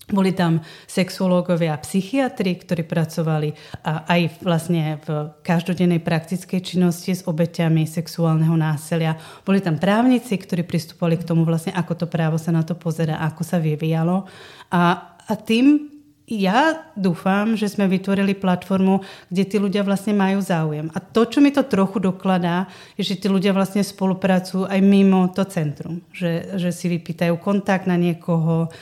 boli 0.05 0.37
tam 0.37 0.61
sexuológovia 0.85 1.73
a 1.73 1.81
psychiatri, 1.81 2.61
ktorí 2.61 2.85
pracovali 2.85 3.57
aj 3.81 4.37
vlastne 4.45 5.01
v 5.01 5.33
každodennej 5.41 5.97
praktickej 5.97 6.61
činnosti 6.61 7.17
s 7.17 7.25
obeťami 7.25 7.89
sexuálneho 7.89 8.53
násilia. 8.53 9.17
Boli 9.41 9.65
tam 9.65 9.81
právnici, 9.81 10.37
ktorí 10.37 10.61
pristupovali 10.61 11.17
k 11.17 11.25
tomu 11.25 11.41
vlastne, 11.41 11.73
ako 11.73 11.93
to 11.97 12.05
právo 12.05 12.37
sa 12.37 12.53
na 12.53 12.61
to 12.61 12.77
pozera, 12.77 13.17
ako 13.17 13.41
sa 13.41 13.57
vyvíjalo. 13.57 14.29
A, 14.69 15.17
a 15.25 15.33
tým 15.41 15.94
ja 16.25 16.89
dúfam, 16.97 17.53
že 17.53 17.69
sme 17.69 17.85
vytvorili 17.85 18.33
platformu, 18.33 19.05
kde 19.29 19.43
tí 19.45 19.57
ľudia 19.61 19.85
vlastne 19.85 20.17
majú 20.17 20.41
záujem. 20.41 20.89
A 20.93 20.97
to, 20.97 21.29
čo 21.29 21.37
mi 21.37 21.53
to 21.53 21.61
trochu 21.61 22.01
dokladá, 22.01 22.65
je, 22.97 23.05
že 23.05 23.21
tí 23.21 23.27
ľudia 23.29 23.53
vlastne 23.53 23.85
spolupracujú 23.85 24.65
aj 24.65 24.79
mimo 24.81 25.29
to 25.29 25.45
centrum. 25.45 26.01
Že, 26.09 26.57
že 26.57 26.69
si 26.73 26.89
vypýtajú 26.89 27.37
kontakt 27.37 27.85
na 27.85 27.93
niekoho, 27.93 28.73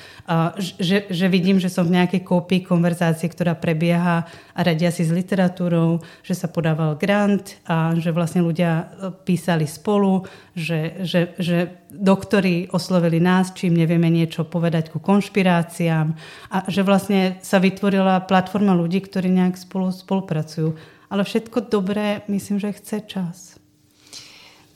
že, 0.56 1.12
že 1.12 1.28
vidím, 1.28 1.60
že 1.60 1.68
som 1.68 1.84
v 1.84 2.00
nejakej 2.00 2.24
kópii 2.24 2.64
konverzácie, 2.64 3.28
ktorá 3.28 3.60
prebieha 3.60 4.24
a 4.56 4.60
radia 4.64 4.88
si 4.88 5.04
s 5.04 5.12
literatúrou, 5.12 6.00
že 6.24 6.32
sa 6.32 6.48
podával 6.48 6.96
grant 6.96 7.60
a 7.68 7.92
že 8.00 8.16
vlastne 8.16 8.40
ľudia 8.40 8.72
e, 8.72 8.86
písali 9.28 9.68
spolu, 9.68 10.24
že, 10.56 11.04
že, 11.04 11.36
že 11.36 11.84
doktori 11.92 12.72
oslovili 12.72 13.20
nás, 13.20 13.52
čím 13.52 13.76
nevieme 13.76 14.08
niečo 14.08 14.48
povedať 14.48 14.96
ku 14.96 15.04
konšpiráciám 15.04 16.16
a 16.56 16.58
že 16.72 16.88
vlastne 16.88 17.44
sa 17.44 17.60
vytvorila 17.60 18.24
platforma 18.24 18.72
ľudí, 18.72 19.04
ktorí 19.04 19.28
nejak 19.28 19.60
spolu 19.60 19.92
spolupracujú. 19.92 20.72
Ale 21.12 21.28
všetko 21.28 21.68
dobré, 21.68 22.24
myslím, 22.32 22.64
že 22.64 22.80
chce 22.80 22.98
čas. 23.06 23.63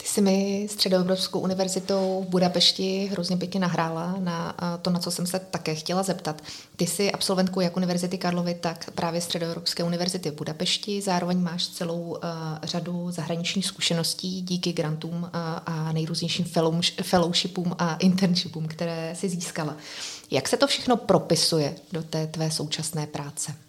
Ty 0.07 0.13
jsi 0.13 0.21
mi 0.21 0.67
Středoevropskou 0.71 1.39
univerzitou 1.39 2.25
v 2.27 2.29
Budapešti 2.29 3.09
hrozně 3.11 3.37
pěkně 3.37 3.59
nahrála 3.59 4.15
na 4.19 4.55
to, 4.81 4.89
na 4.89 4.99
co 4.99 5.11
jsem 5.11 5.25
se 5.25 5.39
také 5.39 5.75
chtěla 5.75 6.03
zeptat. 6.03 6.41
Ty 6.75 6.87
jsi 6.87 7.11
absolventkou 7.11 7.59
jak 7.59 7.77
Univerzity 7.77 8.17
Karlovy, 8.17 8.55
tak 8.55 8.91
právě 8.91 9.21
Středoevropské 9.21 9.83
univerzity 9.83 10.31
v 10.31 10.35
Budapešti. 10.35 11.01
Zároveň 11.01 11.39
máš 11.39 11.67
celou 11.67 12.01
uh, 12.01 12.17
řadu 12.63 13.11
zahraničních 13.11 13.65
zkušeností 13.65 14.41
díky 14.41 14.73
grantům 14.73 15.23
uh, 15.23 15.29
a 15.65 15.91
nejrůznějším 15.91 16.45
fellowshipům 17.01 17.75
a 17.79 17.95
internshipům, 17.95 18.67
které 18.67 19.15
si 19.15 19.29
získala. 19.29 19.77
Jak 20.31 20.47
se 20.47 20.57
to 20.57 20.67
všechno 20.67 20.97
propisuje 20.97 21.75
do 21.91 22.03
té 22.03 22.27
tvé 22.27 22.51
současné 22.51 23.07
práce? 23.07 23.66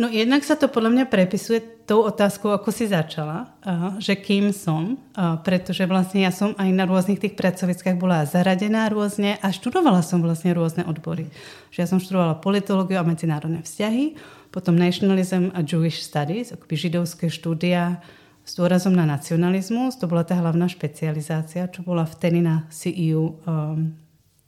No 0.00 0.08
jednak 0.08 0.40
sa 0.48 0.56
to 0.56 0.72
podľa 0.72 0.96
mňa 0.96 1.04
prepisuje 1.12 1.60
tou 1.84 2.08
otázkou, 2.08 2.56
ako 2.56 2.72
si 2.72 2.88
začala, 2.88 3.52
že 4.00 4.16
kým 4.16 4.48
som, 4.48 4.96
pretože 5.44 5.84
vlastne 5.84 6.24
ja 6.24 6.32
som 6.32 6.56
aj 6.56 6.72
na 6.72 6.88
rôznych 6.88 7.20
tých 7.20 7.36
pracoviskách 7.36 8.00
bola 8.00 8.24
zaradená 8.24 8.88
rôzne 8.88 9.36
a 9.44 9.52
študovala 9.52 10.00
som 10.00 10.24
vlastne 10.24 10.56
rôzne 10.56 10.88
odbory. 10.88 11.28
Že 11.68 11.78
ja 11.84 11.84
som 11.84 12.00
študovala 12.00 12.40
politológiu 12.40 12.96
a 12.96 13.04
medzinárodné 13.04 13.60
vzťahy, 13.60 14.16
potom 14.48 14.72
nationalism 14.72 15.52
a 15.52 15.60
Jewish 15.60 16.00
studies, 16.00 16.48
akoby 16.48 16.80
židovské 16.80 17.28
štúdia 17.28 18.00
s 18.40 18.56
dôrazom 18.56 18.96
na 18.96 19.04
nacionalizmus, 19.04 20.00
to 20.00 20.08
bola 20.08 20.24
tá 20.24 20.32
hlavná 20.32 20.64
špecializácia, 20.64 21.68
čo 21.68 21.84
bola 21.84 22.08
vtedy 22.08 22.40
na 22.40 22.64
CEU 22.72 23.36
um, 23.44 23.92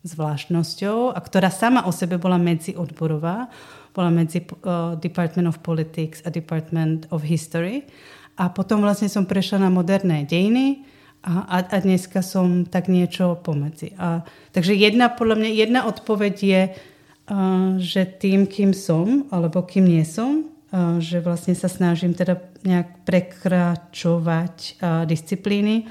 zvláštnosťou 0.01 1.13
a 1.13 1.19
ktorá 1.21 1.53
sama 1.53 1.85
o 1.85 1.93
sebe 1.93 2.17
bola 2.17 2.41
medziodborová 2.41 3.53
bola 3.93 4.11
medzi 4.11 4.41
uh, 4.43 4.97
Department 4.97 5.49
of 5.49 5.61
Politics 5.61 6.25
a 6.25 6.33
Department 6.33 7.07
of 7.13 7.23
History. 7.23 7.85
A 8.41 8.49
potom 8.49 8.81
vlastne 8.81 9.13
som 9.13 9.29
prešla 9.29 9.69
na 9.69 9.71
moderné 9.71 10.25
dejiny 10.25 10.89
a, 11.23 11.45
a, 11.45 11.57
a 11.63 11.77
dneska 11.79 12.25
som 12.25 12.65
tak 12.65 12.89
niečo 12.89 13.37
pomedzi. 13.45 13.93
A, 14.01 14.25
takže 14.51 14.73
jedna, 14.73 15.13
podľa 15.13 15.37
mňa, 15.39 15.51
jedna 15.53 15.81
odpoveď 15.87 16.35
je, 16.41 16.63
uh, 16.73 17.77
že 17.77 18.09
tým, 18.09 18.49
kým 18.49 18.73
som, 18.73 19.29
alebo 19.29 19.63
kým 19.63 19.85
nie 19.85 20.03
som, 20.09 20.49
uh, 20.49 20.97
že 20.99 21.21
vlastne 21.21 21.53
sa 21.53 21.69
snažím 21.69 22.17
teda 22.17 22.41
nejak 22.65 23.05
prekračovať 23.05 24.57
uh, 24.81 25.05
disciplíny 25.05 25.87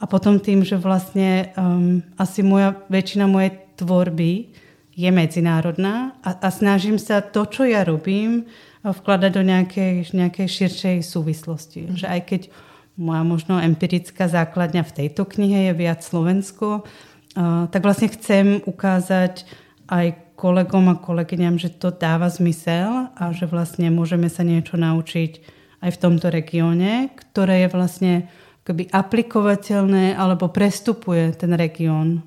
a 0.00 0.08
potom 0.08 0.40
tým, 0.40 0.64
že 0.64 0.80
vlastne 0.80 1.52
um, 1.60 2.00
asi 2.16 2.40
moja, 2.40 2.72
väčšina 2.88 3.28
mojej 3.28 3.52
tvorby 3.76 4.48
je 4.94 5.10
medzinárodná 5.10 6.18
a, 6.20 6.34
a 6.34 6.48
snažím 6.50 6.98
sa 6.98 7.22
to, 7.22 7.46
čo 7.46 7.64
ja 7.66 7.86
robím, 7.86 8.50
vkladať 8.80 9.30
do 9.32 9.42
nejakej, 9.44 9.94
nejakej 10.16 10.48
širšej 10.48 10.96
súvislosti. 11.04 11.80
Mm. 11.84 11.96
Že 12.00 12.06
aj 12.08 12.20
keď 12.24 12.42
moja 12.96 13.22
možno 13.24 13.54
empirická 13.60 14.28
základňa 14.28 14.82
v 14.84 14.94
tejto 15.04 15.28
knihe 15.28 15.70
je 15.70 15.72
viac 15.76 16.00
Slovensko, 16.00 16.84
uh, 16.84 17.68
tak 17.68 17.80
vlastne 17.84 18.08
chcem 18.12 18.64
ukázať 18.64 19.44
aj 19.88 20.36
kolegom 20.40 20.88
a 20.88 20.96
kolegyňam, 20.96 21.60
že 21.60 21.68
to 21.76 21.92
dáva 21.92 22.32
zmysel 22.32 23.12
a 23.12 23.24
že 23.36 23.44
vlastne 23.44 23.92
môžeme 23.92 24.32
sa 24.32 24.40
niečo 24.40 24.80
naučiť 24.80 25.60
aj 25.84 25.90
v 25.96 26.00
tomto 26.00 26.32
regióne, 26.32 27.12
ktoré 27.12 27.64
je 27.64 27.68
vlastne 27.72 28.14
akoby 28.70 28.86
aplikovateľné 28.94 30.14
alebo 30.14 30.46
prestupuje 30.46 31.34
ten 31.34 31.50
región 31.58 32.22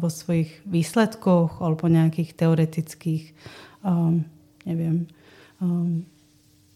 vo 0.00 0.08
svojich 0.08 0.64
výsledkoch 0.64 1.60
alebo 1.60 1.84
nejakých 1.84 2.32
teoretických 2.32 3.36
um, 3.84 4.24
neviem, 4.64 5.04
um, 5.60 6.08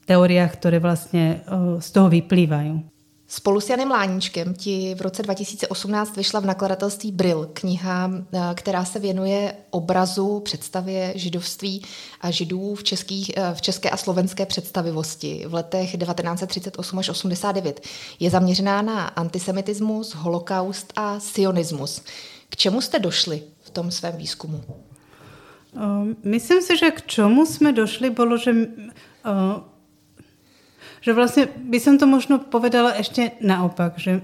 teóriách, 0.05 0.53
ktoré 0.61 0.85
vlastne 0.85 1.41
uh, 1.49 1.81
z 1.81 1.89
toho 1.97 2.13
vyplývajú. 2.13 2.96
Spolu 3.29 3.61
s 3.61 3.71
Janem 3.71 3.91
Láníčkem 3.91 4.55
ti 4.55 4.95
v 4.95 5.01
roce 5.01 5.23
2018 5.23 6.17
vyšla 6.17 6.41
v 6.41 6.47
nakladatelství 6.47 7.13
Brill 7.13 7.51
kniha, 7.53 8.11
eh, 8.33 8.41
která 8.55 8.85
se 8.85 8.99
věnuje 8.99 9.55
obrazu, 9.71 10.41
představě 10.41 11.13
židovství 11.17 11.83
a 12.21 12.31
židů 12.31 12.75
v, 12.75 12.85
českých, 12.85 13.31
eh, 13.37 13.55
v 13.55 13.63
české 13.63 13.91
a 13.91 13.97
slovenské 13.97 14.47
představivosti 14.47 15.45
v 15.49 15.55
letech 15.55 15.97
1938 15.97 16.99
až 16.99 17.09
89. 17.09 17.81
Je 18.21 18.31
zaměřená 18.31 18.83
na 18.83 19.07
antisemitismus, 19.07 20.15
holokaust 20.15 20.93
a 20.97 21.21
sionismus. 21.21 22.03
K 22.49 22.57
čemu 22.57 22.81
jste 22.81 22.99
došli 22.99 23.43
v 23.61 23.71
tom 23.71 23.91
svém 23.91 24.17
výzkumu? 24.17 24.65
Myslím 26.25 26.63
si, 26.63 26.77
že 26.77 26.91
k 26.91 27.07
čemu 27.07 27.47
jsme 27.47 27.73
došli, 27.73 28.11
bolo, 28.11 28.37
že 28.37 28.55
že 31.01 31.11
vlastne 31.17 31.49
by 31.49 31.79
som 31.81 32.01
to 32.01 32.07
možno 32.09 32.41
povedala 32.41 32.97
ešte 32.97 33.37
naopak, 33.43 33.99
že 34.01 34.23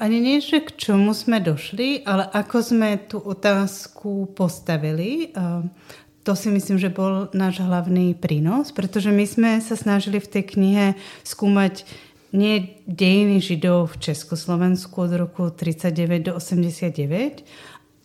ani 0.00 0.18
nie, 0.18 0.42
že 0.42 0.64
k 0.64 0.74
čomu 0.74 1.14
sme 1.14 1.38
došli, 1.38 2.02
ale 2.02 2.26
ako 2.26 2.56
sme 2.58 2.98
tú 3.06 3.22
otázku 3.22 4.34
postavili. 4.34 5.30
To 6.26 6.32
si 6.34 6.50
myslím, 6.50 6.78
že 6.78 6.90
bol 6.90 7.30
náš 7.30 7.62
hlavný 7.62 8.18
prínos, 8.18 8.74
pretože 8.74 9.14
my 9.14 9.24
sme 9.26 9.50
sa 9.62 9.78
snažili 9.78 10.18
v 10.18 10.30
tej 10.30 10.44
knihe 10.58 10.86
skúmať 11.22 11.86
nie 12.32 12.80
dejiny 12.88 13.44
Židov 13.44 13.94
v 13.94 14.10
Československu 14.10 14.96
od 14.96 15.12
roku 15.12 15.42
39 15.52 16.32
do 16.32 16.32
89, 16.40 17.44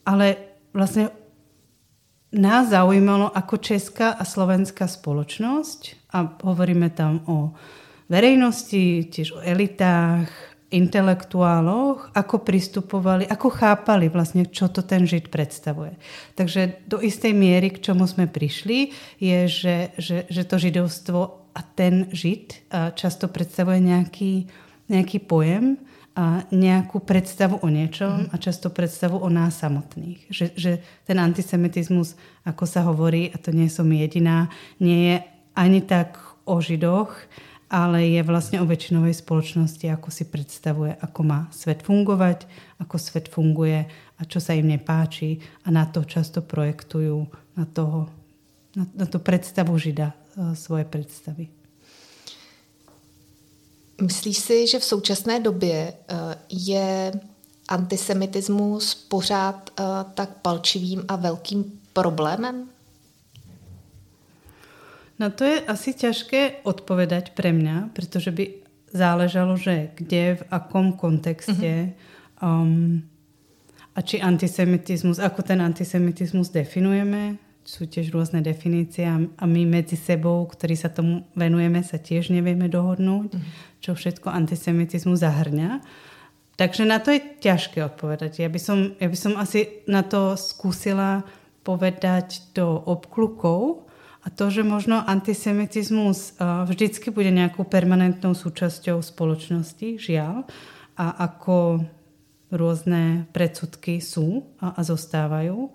ale 0.04 0.38
vlastne 0.76 1.10
nás 2.36 2.68
zaujímalo 2.68 3.32
ako 3.32 3.56
česká 3.58 4.12
a 4.12 4.28
slovenská 4.28 4.84
spoločnosť 4.84 6.12
a 6.12 6.28
hovoríme 6.44 6.92
tam 6.92 7.24
o 7.24 7.56
verejnosti, 8.08 9.08
tiež 9.12 9.38
o 9.38 9.44
elitách, 9.44 10.32
intelektuáloch, 10.68 12.12
ako 12.12 12.44
pristupovali, 12.44 13.24
ako 13.24 13.48
chápali 13.48 14.12
vlastne, 14.12 14.52
čo 14.52 14.68
to 14.68 14.84
ten 14.84 15.08
Žid 15.08 15.32
predstavuje. 15.32 15.96
Takže 16.36 16.84
do 16.84 17.00
istej 17.00 17.32
miery, 17.32 17.72
k 17.72 17.80
čomu 17.80 18.04
sme 18.04 18.28
prišli, 18.28 18.92
je, 19.16 19.40
že, 19.48 19.96
že, 19.96 20.18
že 20.28 20.44
to 20.44 20.60
židovstvo 20.60 21.20
a 21.56 21.60
ten 21.64 22.12
Žid 22.12 22.68
často 23.00 23.32
predstavuje 23.32 23.80
nejaký, 23.80 24.34
nejaký 24.92 25.24
pojem 25.24 25.80
a 26.20 26.44
nejakú 26.52 27.00
predstavu 27.00 27.64
o 27.64 27.68
niečom 27.72 28.28
mhm. 28.28 28.30
a 28.34 28.36
často 28.36 28.68
predstavu 28.68 29.24
o 29.24 29.30
nás 29.32 29.64
samotných. 29.64 30.28
Že, 30.28 30.46
že 30.60 30.72
ten 31.08 31.16
antisemitizmus, 31.16 32.20
ako 32.44 32.68
sa 32.68 32.84
hovorí, 32.84 33.32
a 33.32 33.40
to 33.40 33.56
nie 33.56 33.72
som 33.72 33.88
jediná, 33.88 34.52
nie 34.84 35.16
je 35.16 35.18
ani 35.56 35.80
tak 35.80 36.20
o 36.44 36.60
Židoch, 36.60 37.16
ale 37.68 38.16
je 38.16 38.22
vlastne 38.24 38.64
o 38.64 38.70
väčšinovej 38.70 39.12
spoločnosti, 39.12 39.86
ako 39.92 40.08
si 40.08 40.24
predstavuje, 40.24 40.96
ako 41.04 41.20
má 41.24 41.40
svet 41.52 41.84
fungovať, 41.84 42.48
ako 42.80 42.96
svet 42.96 43.28
funguje 43.28 43.84
a 44.18 44.22
čo 44.24 44.40
sa 44.40 44.56
im 44.56 44.72
nepáči 44.72 45.44
a 45.68 45.72
na 45.72 45.84
to 45.84 46.08
často 46.08 46.40
projektujú 46.40 47.28
na, 47.60 47.66
toho, 47.68 48.08
na, 48.72 48.88
na 48.96 49.06
tú 49.06 49.20
predstavu 49.20 49.76
Žida 49.76 50.16
e, 50.16 50.16
svoje 50.56 50.88
predstavy. 50.88 51.52
Myslíš 53.98 54.38
si, 54.38 54.58
že 54.68 54.80
v 54.80 54.84
současné 54.84 55.40
době 55.40 55.76
e, 55.76 55.94
je 56.50 57.12
antisemitismus 57.68 58.96
pořád 58.96 59.70
e, 59.70 59.84
tak 60.14 60.30
palčivým 60.42 61.04
a 61.08 61.16
velkým 61.16 61.80
problémem? 61.94 62.77
No 65.18 65.34
to 65.34 65.50
je 65.50 65.58
asi 65.66 65.98
ťažké 65.98 66.62
odpovedať 66.62 67.34
pre 67.34 67.50
mňa, 67.50 67.90
pretože 67.98 68.30
by 68.30 68.62
záležalo, 68.94 69.58
že 69.58 69.90
kde, 69.98 70.38
v 70.38 70.44
akom 70.54 70.94
kontexte 70.94 71.98
uh-huh. 72.38 72.46
um, 72.46 73.02
a 73.98 74.00
či 74.06 74.22
antisemitizmus, 74.22 75.18
ako 75.18 75.42
ten 75.42 75.58
antisemitizmus 75.58 76.54
definujeme. 76.54 77.42
Sú 77.68 77.90
tiež 77.90 78.14
rôzne 78.16 78.40
definície 78.40 79.04
a 79.10 79.44
my 79.44 79.62
medzi 79.68 80.00
sebou, 80.00 80.46
ktorí 80.48 80.78
sa 80.78 80.88
tomu 80.88 81.28
venujeme, 81.36 81.84
sa 81.84 82.00
tiež 82.00 82.32
nevieme 82.32 82.70
dohodnúť, 82.70 83.30
uh-huh. 83.34 83.52
čo 83.82 83.98
všetko 83.98 84.32
antisemitizmus 84.32 85.20
zahrňa. 85.20 85.82
Takže 86.58 86.86
na 86.86 87.02
to 87.02 87.14
je 87.14 87.22
ťažké 87.42 87.82
odpovedať. 87.86 88.42
Ja 88.42 88.50
by 88.50 88.60
som, 88.62 88.78
ja 88.98 89.10
by 89.10 89.18
som 89.18 89.34
asi 89.38 89.84
na 89.90 90.02
to 90.02 90.34
skúsila 90.38 91.26
povedať 91.62 92.54
do 92.56 92.82
obklukov, 92.86 93.87
a 94.28 94.32
to, 94.36 94.52
že 94.52 94.68
možno 94.68 95.00
antisemitizmus 95.00 96.36
vždycky 96.68 97.16
bude 97.16 97.32
nejakou 97.32 97.64
permanentnou 97.64 98.36
súčasťou 98.36 99.00
spoločnosti, 99.00 99.96
žiaľ, 99.96 100.44
a 101.00 101.32
ako 101.32 101.88
rôzne 102.52 103.24
predsudky 103.32 104.04
sú 104.04 104.44
a, 104.60 104.76
a 104.76 104.82
zostávajú. 104.84 105.72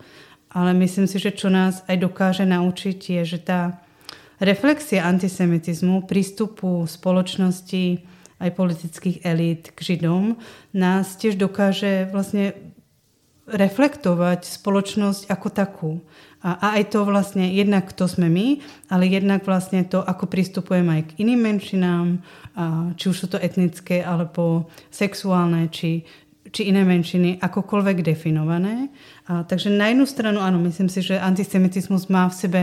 Ale 0.52 0.76
myslím 0.76 1.08
si, 1.08 1.16
že 1.16 1.32
čo 1.32 1.48
nás 1.48 1.80
aj 1.88 1.96
dokáže 1.96 2.44
naučiť 2.44 2.98
je, 3.00 3.22
že 3.24 3.38
tá 3.40 3.80
reflexia 4.36 5.08
antisemitizmu, 5.08 6.04
prístupu 6.04 6.84
spoločnosti 6.84 8.04
aj 8.36 8.50
politických 8.52 9.24
elít 9.24 9.72
k 9.72 9.78
Židom 9.80 10.36
nás 10.76 11.16
tiež 11.16 11.40
dokáže 11.40 12.10
vlastne 12.12 12.52
reflektovať 13.46 14.46
spoločnosť 14.46 15.26
ako 15.26 15.48
takú. 15.50 15.92
A, 16.42 16.58
a 16.58 16.66
aj 16.78 16.94
to 16.94 17.06
vlastne, 17.06 17.46
jednak 17.46 17.94
to 17.94 18.10
sme 18.10 18.26
my, 18.26 18.58
ale 18.90 19.06
jednak 19.06 19.46
vlastne 19.46 19.86
to, 19.86 20.02
ako 20.02 20.26
pristupujeme 20.26 20.90
aj 20.98 21.02
k 21.10 21.16
iným 21.22 21.40
menšinám, 21.42 22.06
a, 22.18 22.90
či 22.98 23.04
už 23.10 23.16
sú 23.16 23.26
to 23.30 23.38
etnické, 23.38 24.02
alebo 24.02 24.66
sexuálne, 24.90 25.70
či, 25.70 26.02
či 26.50 26.70
iné 26.70 26.82
menšiny, 26.82 27.38
akokoľvek 27.38 28.02
definované. 28.02 28.90
A, 29.30 29.46
takže 29.46 29.70
na 29.70 29.90
jednu 29.90 30.06
stranu, 30.06 30.42
áno, 30.42 30.58
myslím 30.66 30.90
si, 30.90 31.02
že 31.02 31.18
antisemitizmus 31.18 32.10
má 32.10 32.26
v 32.26 32.38
sebe 32.38 32.60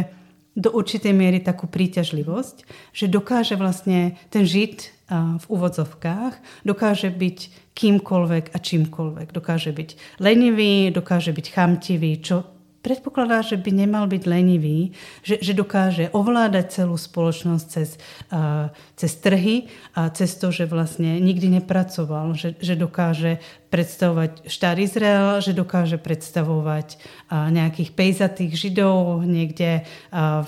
do 0.60 0.76
určitej 0.76 1.16
miery 1.16 1.40
takú 1.40 1.72
príťažlivosť, 1.72 2.68
že 2.92 3.06
dokáže 3.08 3.56
vlastne 3.56 4.20
ten 4.28 4.44
žid 4.44 4.92
v 5.10 5.46
úvodzovkách, 5.50 6.64
dokáže 6.64 7.10
byť 7.10 7.38
kýmkoľvek 7.74 8.46
a 8.54 8.58
čímkoľvek. 8.62 9.28
Dokáže 9.34 9.74
byť 9.74 10.22
lenivý, 10.22 10.94
dokáže 10.94 11.34
byť 11.34 11.46
chamtivý, 11.50 12.22
čo 12.22 12.46
predpokladá, 12.80 13.44
že 13.44 13.60
by 13.60 13.72
nemal 13.76 14.08
byť 14.08 14.24
lenivý, 14.24 14.96
že, 15.20 15.40
že 15.44 15.52
dokáže 15.52 16.12
ovládať 16.16 16.66
celú 16.82 16.96
spoločnosť 16.96 17.66
cez, 17.68 18.00
uh, 18.32 18.72
cez 18.96 19.12
trhy 19.20 19.68
a 19.96 20.08
cez 20.16 20.40
to, 20.40 20.52
že 20.52 20.64
vlastne 20.64 21.20
nikdy 21.20 21.60
nepracoval, 21.60 22.32
že, 22.40 22.56
že 22.64 22.80
dokáže 22.80 23.44
predstavovať 23.68 24.48
štát 24.48 24.78
Izrael, 24.80 25.44
že 25.44 25.52
dokáže 25.52 26.00
predstavovať 26.00 26.96
uh, 26.96 27.52
nejakých 27.52 27.92
pejzatých 27.92 28.56
židov 28.56 29.28
niekde 29.28 29.84
uh, 30.16 30.48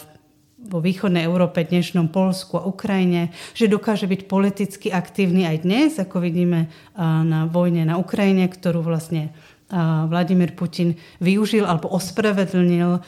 vo 0.68 0.78
východnej 0.78 1.26
Európe, 1.26 1.66
dnešnom 1.66 2.14
Polsku 2.14 2.62
a 2.62 2.68
Ukrajine, 2.70 3.34
že 3.58 3.72
dokáže 3.72 4.06
byť 4.06 4.22
politicky 4.30 4.88
aktívny 4.94 5.50
aj 5.50 5.58
dnes, 5.66 5.98
ako 5.98 6.22
vidíme 6.22 6.70
na 7.02 7.50
vojne 7.50 7.88
na 7.88 7.98
Ukrajine, 7.98 8.46
ktorú 8.46 8.86
vlastne 8.86 9.34
Vladimír 10.12 10.52
Putin 10.52 11.00
využil 11.24 11.64
alebo 11.64 11.96
ospravedlnil 11.96 13.00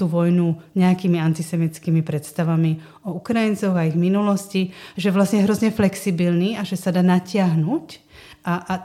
tú 0.00 0.04
vojnu 0.08 0.56
nejakými 0.72 1.20
antisemickými 1.20 2.00
predstavami 2.00 3.04
o 3.04 3.20
Ukrajincoch 3.20 3.76
a 3.76 3.84
ich 3.84 4.00
minulosti, 4.00 4.72
že 4.96 5.12
vlastne 5.12 5.44
je 5.44 5.46
hrozne 5.46 5.70
flexibilný 5.76 6.56
a 6.56 6.64
že 6.64 6.80
sa 6.80 6.88
dá 6.88 7.04
natiahnuť. 7.04 8.05
A, 8.46 8.54
a, 8.54 8.74
a, 8.74 8.76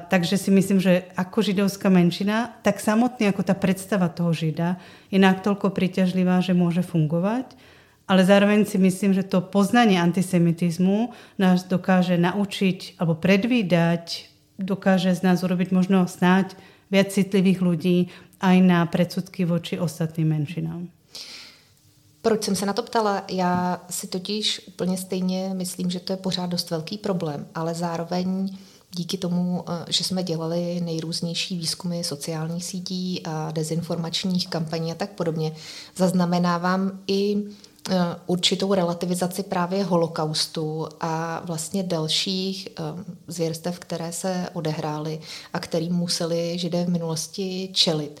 takže 0.00 0.40
si 0.40 0.48
myslím, 0.48 0.80
že 0.80 1.04
ako 1.12 1.44
židovská 1.44 1.92
menšina, 1.92 2.56
tak 2.64 2.80
samotný 2.80 3.28
ako 3.28 3.44
tá 3.44 3.52
predstava 3.52 4.08
toho 4.08 4.32
žida 4.32 4.80
je 5.12 5.20
natoľko 5.20 5.76
príťažlivá, 5.76 6.40
že 6.40 6.56
môže 6.56 6.80
fungovať. 6.80 7.52
Ale 8.08 8.24
zároveň 8.24 8.64
si 8.64 8.80
myslím, 8.80 9.12
že 9.12 9.22
to 9.22 9.44
poznanie 9.44 10.00
antisemitizmu 10.00 11.12
nás 11.36 11.68
dokáže 11.68 12.16
naučiť 12.16 12.96
alebo 12.96 13.14
predvídať, 13.14 14.32
dokáže 14.58 15.12
z 15.12 15.20
nás 15.20 15.44
urobiť 15.44 15.68
možno 15.70 16.08
snáď 16.08 16.56
viac 16.90 17.12
citlivých 17.12 17.60
ľudí 17.60 18.08
aj 18.40 18.56
na 18.64 18.88
predsudky 18.88 19.44
voči 19.44 19.76
ostatným 19.76 20.32
menšinám. 20.32 20.88
Proč 22.22 22.44
jsem 22.44 22.56
se 22.56 22.66
na 22.66 22.72
to 22.72 22.82
ptala? 22.82 23.24
Já 23.30 23.80
si 23.90 24.06
totiž 24.06 24.60
úplně 24.68 24.96
stejně 24.96 25.50
myslím, 25.54 25.90
že 25.90 26.00
to 26.00 26.12
je 26.12 26.16
pořád 26.16 26.50
dost 26.50 26.70
velký 26.70 26.98
problém, 26.98 27.46
ale 27.54 27.74
zároveň 27.74 28.56
díky 28.92 29.18
tomu, 29.18 29.64
eh, 29.68 29.84
že 29.88 30.04
jsme 30.04 30.22
dělali 30.22 30.80
nejrůznější 30.80 31.56
výzkumy 31.58 32.02
sociálních 32.02 32.64
sítí 32.64 33.22
a 33.24 33.50
dezinformačních 33.50 34.48
kampaní 34.48 34.92
a 34.92 34.94
tak 34.94 35.10
podobně, 35.10 35.52
zaznamenávám 35.96 37.00
i 37.06 37.42
Eh, 37.88 38.16
určitou 38.26 38.74
relativizaci 38.74 39.42
právě 39.42 39.84
holokaustu 39.84 40.88
a 41.00 41.42
vlastně 41.44 41.82
dalších 41.82 42.68
eh, 42.68 42.82
zvěrstev, 43.26 43.78
které 43.78 44.12
se 44.12 44.48
odehrály 44.52 45.20
a 45.52 45.60
kterým 45.60 45.92
museli 45.92 46.58
židé 46.58 46.84
v 46.84 46.88
minulosti 46.88 47.70
čelit. 47.72 48.20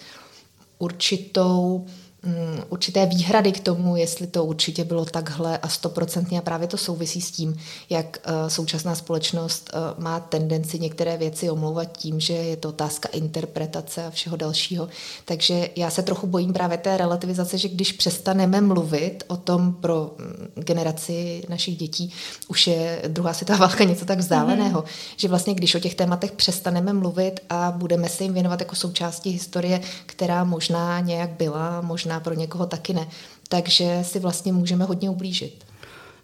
Určitou 0.78 1.86
Mm, 2.22 2.62
určité 2.68 3.06
výhrady 3.06 3.52
k 3.52 3.60
tomu, 3.60 3.96
jestli 3.96 4.26
to 4.26 4.44
určitě 4.44 4.84
bylo 4.84 5.04
takhle 5.04 5.58
a 5.58 5.68
stoprocentně 5.68 6.38
a 6.38 6.42
právě 6.42 6.68
to 6.68 6.76
souvisí 6.76 7.20
s 7.20 7.30
tím, 7.30 7.56
jak 7.90 8.18
eh, 8.24 8.50
současná 8.50 8.94
společnost 8.94 9.70
eh, 9.72 10.02
má 10.02 10.20
tendenci 10.20 10.78
některé 10.78 11.16
věci 11.16 11.50
omlouvat 11.50 11.96
tím, 11.98 12.20
že 12.20 12.32
je 12.32 12.56
to 12.56 12.68
otázka 12.68 13.08
interpretace 13.12 14.04
a 14.04 14.10
všeho 14.10 14.36
dalšího. 14.36 14.88
Takže 15.24 15.70
já 15.76 15.90
se 15.90 16.02
trochu 16.02 16.26
bojím 16.26 16.52
právě 16.52 16.78
té 16.78 16.96
relativizace, 16.96 17.58
že 17.58 17.68
když 17.68 17.92
přestaneme 17.92 18.60
mluvit 18.60 19.24
o 19.26 19.36
tom 19.36 19.72
pro 19.72 20.14
mm, 20.18 20.64
generaci 20.64 21.42
našich 21.48 21.76
dětí, 21.76 22.12
už 22.48 22.66
je 22.66 23.02
druhá 23.08 23.32
světová 23.32 23.58
válka 23.66 23.84
něco 23.84 24.04
tak 24.04 24.18
vzdáleného, 24.18 24.80
mm-hmm. 24.80 25.14
že 25.16 25.28
vlastně 25.28 25.54
když 25.54 25.74
o 25.74 25.80
těch 25.80 25.94
tématech 25.94 26.32
přestaneme 26.32 26.92
mluvit 26.92 27.40
a 27.50 27.70
budeme 27.70 28.08
se 28.08 28.24
jim 28.24 28.34
věnovat 28.34 28.60
jako 28.60 28.76
součástí 28.76 29.30
historie, 29.30 29.80
která 30.06 30.44
možná 30.44 31.00
nějak 31.00 31.30
byla, 31.30 31.80
možná 31.80 32.09
možná 32.10 32.20
pro 32.20 32.34
někoho 32.34 32.66
taky 32.66 32.94
ne. 32.94 33.06
Takže 33.48 33.98
si 34.02 34.18
vlastně 34.18 34.52
můžeme 34.52 34.84
hodně 34.84 35.10
ublížit. 35.10 35.64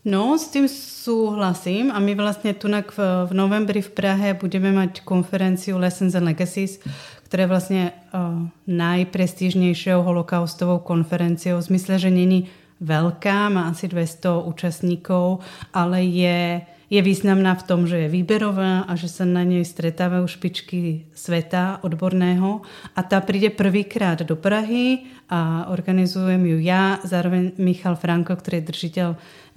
No, 0.04 0.38
s 0.38 0.48
tým 0.48 0.68
súhlasím 0.70 1.90
a 1.90 1.98
my 1.98 2.14
vlastne 2.14 2.54
tunak 2.54 2.94
v, 2.94 3.26
v 3.26 3.32
novembri 3.34 3.82
v 3.82 3.90
Prahe 3.90 4.38
budeme 4.38 4.70
mať 4.70 5.02
konferenciu 5.02 5.82
Lessons 5.82 6.14
and 6.14 6.30
Legacies, 6.30 6.78
ktorá 7.26 7.42
je 7.42 7.50
vlastne 7.50 7.82
uh, 7.90 8.46
najprestížnejšou 8.70 10.06
holokaustovou 10.06 10.78
konferenciou 10.86 11.58
v 11.58 11.66
zmysle, 11.74 11.98
že 11.98 12.10
není 12.14 12.46
veľká, 12.78 13.50
má 13.50 13.66
asi 13.66 13.90
200 13.90 14.46
účastníkov, 14.46 15.42
ale 15.74 16.06
je 16.06 16.62
je 16.86 17.00
významná 17.02 17.58
v 17.58 17.66
tom, 17.66 17.80
že 17.90 18.06
je 18.06 18.14
výberová 18.14 18.86
a 18.86 18.92
že 18.94 19.10
sa 19.10 19.26
na 19.26 19.42
nej 19.42 19.66
stretávajú 19.66 20.26
špičky 20.30 21.10
sveta 21.10 21.82
odborného 21.82 22.62
a 22.94 23.00
tá 23.02 23.18
príde 23.18 23.50
prvýkrát 23.50 24.22
do 24.22 24.38
Prahy 24.38 25.10
a 25.26 25.66
organizujem 25.74 26.46
ju 26.46 26.58
ja, 26.62 27.02
zároveň 27.02 27.58
Michal 27.58 27.98
Franko, 27.98 28.38
ktorý 28.38 28.62
je 28.62 28.68
držiteľ 28.70 29.08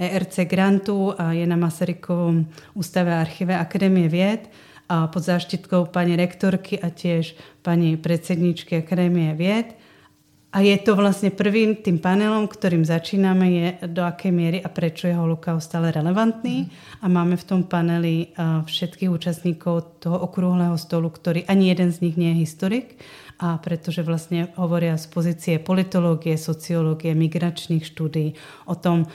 ERC 0.02 0.36
grantu 0.50 1.13
a 1.13 1.38
je 1.38 1.46
na 1.46 1.54
Masarykovom 1.54 2.50
ústave 2.74 3.13
archíve 3.13 3.54
Akadémie 3.54 4.10
vied 4.10 4.50
a 4.89 5.06
pod 5.06 5.22
záštitkou 5.22 5.94
pani 5.94 6.18
rektorky 6.18 6.82
a 6.82 6.89
tiež 6.89 7.38
pani 7.62 7.94
predsedničky 7.94 8.82
Akadémie 8.82 9.38
vied. 9.38 9.78
A 10.49 10.65
je 10.65 10.73
to 10.81 10.97
vlastne 10.97 11.29
prvým 11.29 11.77
tým 11.77 12.01
panelom, 12.01 12.49
ktorým 12.49 12.81
začíname, 12.81 13.45
je 13.53 13.67
do 13.85 14.01
akej 14.01 14.33
miery 14.33 14.57
a 14.57 14.69
prečo 14.73 15.05
je 15.05 15.13
holokaust 15.13 15.69
stále 15.69 15.93
relevantný. 15.93 16.65
Mm. 16.65 16.69
A 17.01 17.05
máme 17.05 17.38
v 17.38 17.45
tom 17.45 17.62
paneli 17.69 18.33
všetkých 18.65 19.13
účastníkov 19.13 20.01
toho 20.01 20.17
okrúhleho 20.17 20.73
stolu, 20.73 21.13
ktorý 21.13 21.45
ani 21.45 21.69
jeden 21.69 21.93
z 21.93 22.01
nich 22.01 22.17
nie 22.17 22.33
je 22.33 22.49
historik, 22.49 22.97
a 23.39 23.62
pretože 23.62 24.01
vlastne 24.01 24.49
hovoria 24.57 24.97
z 24.97 25.05
pozície 25.13 25.55
politológie, 25.62 26.33
sociológie, 26.33 27.13
migračných 27.13 27.85
štúdí 27.85 28.33
o 28.67 28.75
tom, 28.75 29.05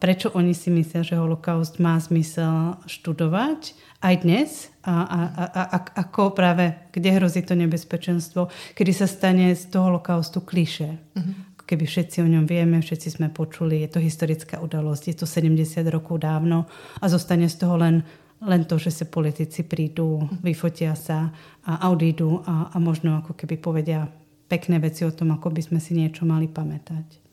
prečo 0.00 0.32
oni 0.32 0.56
si 0.56 0.72
myslia, 0.72 1.04
že 1.04 1.20
holokaust 1.20 1.76
má 1.76 2.00
zmysel 2.00 2.80
študovať 2.88 3.89
aj 4.00 4.14
dnes 4.24 4.72
a, 4.80 5.04
a, 5.04 5.20
a, 5.28 5.62
a 5.76 5.78
ako 6.08 6.32
práve, 6.32 6.88
kde 6.88 7.20
hrozí 7.20 7.44
to 7.44 7.52
nebezpečenstvo, 7.52 8.48
kedy 8.72 8.92
sa 8.96 9.04
stane 9.04 9.52
z 9.52 9.68
toho 9.68 9.92
holokaustu 9.92 10.40
kliše. 10.40 10.90
Mm-hmm. 10.96 11.34
Keby 11.68 11.84
všetci 11.86 12.18
o 12.24 12.28
ňom 12.28 12.50
vieme, 12.50 12.82
všetci 12.82 13.20
sme 13.20 13.28
počuli, 13.30 13.86
je 13.86 13.94
to 13.94 14.00
historická 14.02 14.58
udalosť, 14.58 15.14
je 15.14 15.16
to 15.22 15.26
70 15.28 15.86
rokov 15.86 16.18
dávno 16.18 16.66
a 16.98 17.06
zostane 17.06 17.46
z 17.46 17.56
toho 17.60 17.76
len 17.78 18.02
len 18.40 18.64
to, 18.64 18.80
že 18.80 18.88
sa 18.88 19.04
politici 19.04 19.68
prídu, 19.68 20.24
vyfotia 20.40 20.96
sa 20.96 21.28
a 21.60 21.92
odídu 21.92 22.40
a, 22.48 22.72
a 22.72 22.76
možno 22.80 23.20
ako 23.20 23.36
keby 23.36 23.60
povedia 23.60 24.08
pekné 24.48 24.80
veci 24.80 25.04
o 25.04 25.12
tom, 25.12 25.36
ako 25.36 25.52
by 25.52 25.60
sme 25.60 25.76
si 25.76 25.92
niečo 25.92 26.24
mali 26.24 26.48
pamätať. 26.48 27.29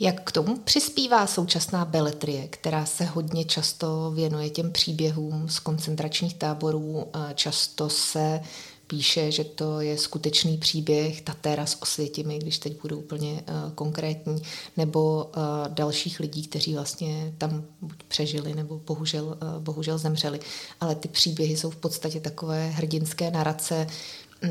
Jak 0.00 0.24
k 0.24 0.32
tomu 0.32 0.58
přispívá 0.58 1.26
současná 1.26 1.84
beletrie, 1.84 2.48
která 2.48 2.86
se 2.86 3.04
hodně 3.04 3.44
často 3.44 4.10
věnuje 4.14 4.50
těm 4.50 4.72
příběhům 4.72 5.48
z 5.48 5.58
koncentračních 5.58 6.34
táborů, 6.34 7.06
často 7.34 7.88
se 7.88 8.40
píše, 8.86 9.32
že 9.32 9.44
to 9.44 9.80
je 9.80 9.98
skutečný 9.98 10.58
příběh 10.58 11.20
Tatera 11.20 11.66
s 11.66 11.82
Osvětimi, 11.82 12.38
když 12.38 12.58
teď 12.58 12.82
budu 12.82 12.98
úplně 12.98 13.32
uh, 13.32 13.72
konkrétní, 13.74 14.42
nebo 14.76 15.30
uh, 15.36 15.42
dalších 15.68 16.20
lidí, 16.20 16.46
kteří 16.46 16.74
vlastně 16.74 17.32
tam 17.38 17.64
buď 17.80 18.02
přežili, 18.08 18.54
nebo 18.54 18.80
bohužel, 18.86 19.24
uh, 19.24 19.62
bohužel 19.62 19.98
zemřeli. 19.98 20.40
Ale 20.80 20.94
ty 20.94 21.08
příběhy 21.08 21.56
jsou 21.56 21.70
v 21.70 21.76
podstatě 21.76 22.20
takové 22.20 22.68
hrdinské 22.68 23.30
narace, 23.30 23.86
um, 24.42 24.50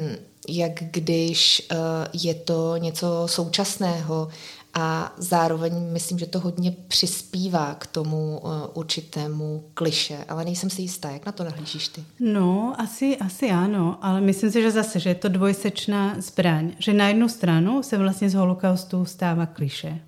jak 0.49 0.83
když 0.91 1.67
je 2.13 2.33
to 2.33 2.77
něco 2.77 3.07
současného 3.25 4.27
a 4.73 5.13
zároveň 5.17 5.73
myslím, 5.91 6.19
že 6.19 6.25
to 6.25 6.39
hodně 6.39 6.71
přispívá 6.87 7.75
k 7.75 7.87
tomu 7.87 8.39
uh, 8.39 8.51
určitému 8.73 9.63
kliše, 9.73 10.25
ale 10.27 10.45
nejsem 10.45 10.69
si 10.69 10.81
jistá, 10.81 11.09
jak 11.09 11.25
na 11.25 11.31
to 11.31 11.43
nahlížíš 11.43 11.87
ty? 11.87 12.03
No, 12.19 12.75
asi, 12.77 13.17
asi 13.17 13.51
áno, 13.51 13.97
ale 14.01 14.21
myslím 14.21 14.51
si, 14.51 14.61
že 14.61 14.71
zase, 14.71 14.99
že 14.99 15.09
je 15.09 15.15
to 15.15 15.29
dvojsečná 15.29 16.15
zbraň. 16.17 16.71
Že 16.79 16.93
na 16.93 17.07
jednu 17.07 17.29
stranu 17.29 17.83
se 17.83 17.97
vlastně 17.97 18.29
z 18.29 18.33
holokaustu 18.33 19.05
stává 19.05 19.45
kliše. 19.45 19.99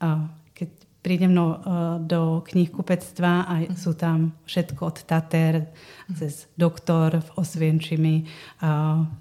A 0.00 0.30
keď 1.00 1.08
prídem 1.08 1.32
no, 1.32 1.56
do 2.04 2.44
knihkupectva 2.44 3.32
a 3.48 3.54
sú 3.72 3.96
tam 3.96 4.36
všetko 4.44 4.80
od 4.84 4.98
Tater 5.08 5.72
cez 6.12 6.44
doktor 6.60 7.24
v 7.24 7.28
Osvienčimi. 7.40 8.28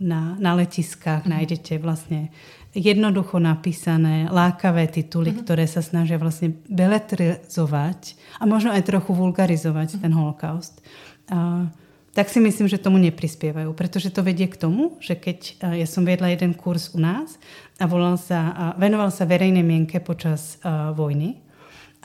Na, 0.04 0.22
na 0.36 0.52
letiskách 0.60 1.24
nájdete 1.24 1.80
vlastne 1.80 2.36
jednoducho 2.76 3.40
napísané, 3.40 4.28
lákavé 4.28 4.92
tituly, 4.92 5.32
ktoré 5.32 5.66
sa 5.66 5.80
snažia 5.80 6.20
vlastne 6.20 6.60
beletrizovať 6.68 8.20
a 8.38 8.44
možno 8.44 8.76
aj 8.76 8.84
trochu 8.84 9.16
vulgarizovať 9.16 10.04
ten 10.04 10.12
holokaust. 10.12 10.84
A, 11.32 11.72
tak 12.12 12.28
si 12.28 12.44
myslím, 12.44 12.68
že 12.68 12.82
tomu 12.82 13.00
neprispievajú, 13.00 13.72
pretože 13.72 14.12
to 14.12 14.20
vedie 14.20 14.52
k 14.52 14.60
tomu, 14.60 15.00
že 15.00 15.16
keď 15.16 15.64
ja 15.80 15.88
som 15.88 16.04
viedla 16.04 16.28
jeden 16.30 16.52
kurz 16.58 16.92
u 16.92 17.00
nás 17.00 17.40
a 17.80 17.88
volal 17.88 18.20
sa, 18.20 18.52
a 18.52 18.66
venoval 18.76 19.08
sa 19.14 19.30
verejnej 19.30 19.64
mienke 19.64 20.04
počas 20.04 20.60
uh, 20.62 20.92
vojny 20.92 21.49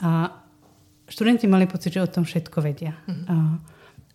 a 0.01 0.41
študenti 1.07 1.47
mali 1.47 1.69
pocit, 1.69 1.93
že 1.93 2.03
o 2.03 2.09
tom 2.09 2.25
všetko 2.25 2.57
vedia. 2.61 2.97
Uh-huh. 3.05 3.25
A, 3.29 3.35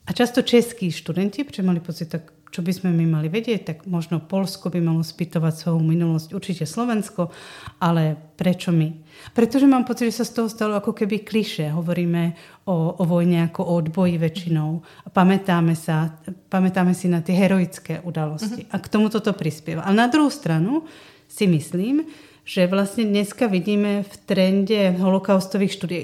a 0.06 0.10
často 0.10 0.42
českí 0.42 0.90
študenti, 0.90 1.46
pretože 1.46 1.66
mali 1.66 1.80
pocit, 1.80 2.10
tak 2.10 2.32
čo 2.50 2.66
by 2.66 2.72
sme 2.74 2.90
my 2.90 3.06
mali 3.06 3.28
vedieť, 3.30 3.60
tak 3.62 3.76
možno 3.86 4.18
Polsko 4.18 4.74
by 4.74 4.82
malo 4.82 5.06
spýtovať 5.06 5.54
svoju 5.54 5.80
minulosť, 5.86 6.34
určite 6.34 6.66
Slovensko, 6.66 7.30
ale 7.78 8.18
prečo 8.34 8.74
my? 8.74 8.90
Pretože 9.30 9.70
mám 9.70 9.86
pocit, 9.86 10.10
že 10.10 10.18
sa 10.20 10.26
z 10.26 10.34
toho 10.34 10.48
stalo 10.50 10.74
ako 10.74 10.90
keby 10.90 11.22
kliše. 11.22 11.70
Hovoríme 11.70 12.34
o, 12.66 12.98
o 12.98 13.04
vojne 13.06 13.46
ako 13.46 13.62
o 13.62 13.72
odboji 13.78 14.18
väčšinou. 14.18 14.82
Pamätáme, 15.14 15.78
sa, 15.78 16.18
pamätáme 16.50 16.90
si 16.90 17.06
na 17.06 17.22
tie 17.22 17.38
heroické 17.38 18.02
udalosti. 18.02 18.66
Uh-huh. 18.66 18.74
A 18.74 18.82
k 18.82 18.90
tomu 18.90 19.14
toto 19.14 19.30
prispieva. 19.30 19.86
Ale 19.86 19.94
na 19.94 20.10
druhú 20.10 20.28
stranu 20.28 20.90
si 21.30 21.46
myslím, 21.46 22.02
že 22.44 22.66
vlastne 22.66 23.06
dneska 23.06 23.46
vidíme 23.46 24.02
v 24.02 24.14
trende 24.26 24.96
holokaustových 24.98 25.74
štúdí 25.74 26.00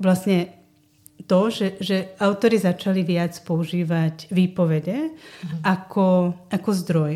vlastne 0.00 0.60
to, 1.28 1.52
že, 1.52 1.76
že 1.78 1.96
autori 2.16 2.56
začali 2.56 3.04
viac 3.04 3.36
používať 3.44 4.32
výpovede 4.32 4.98
mm-hmm. 5.12 5.60
ako, 5.62 6.34
ako 6.48 6.70
zdroj. 6.72 7.12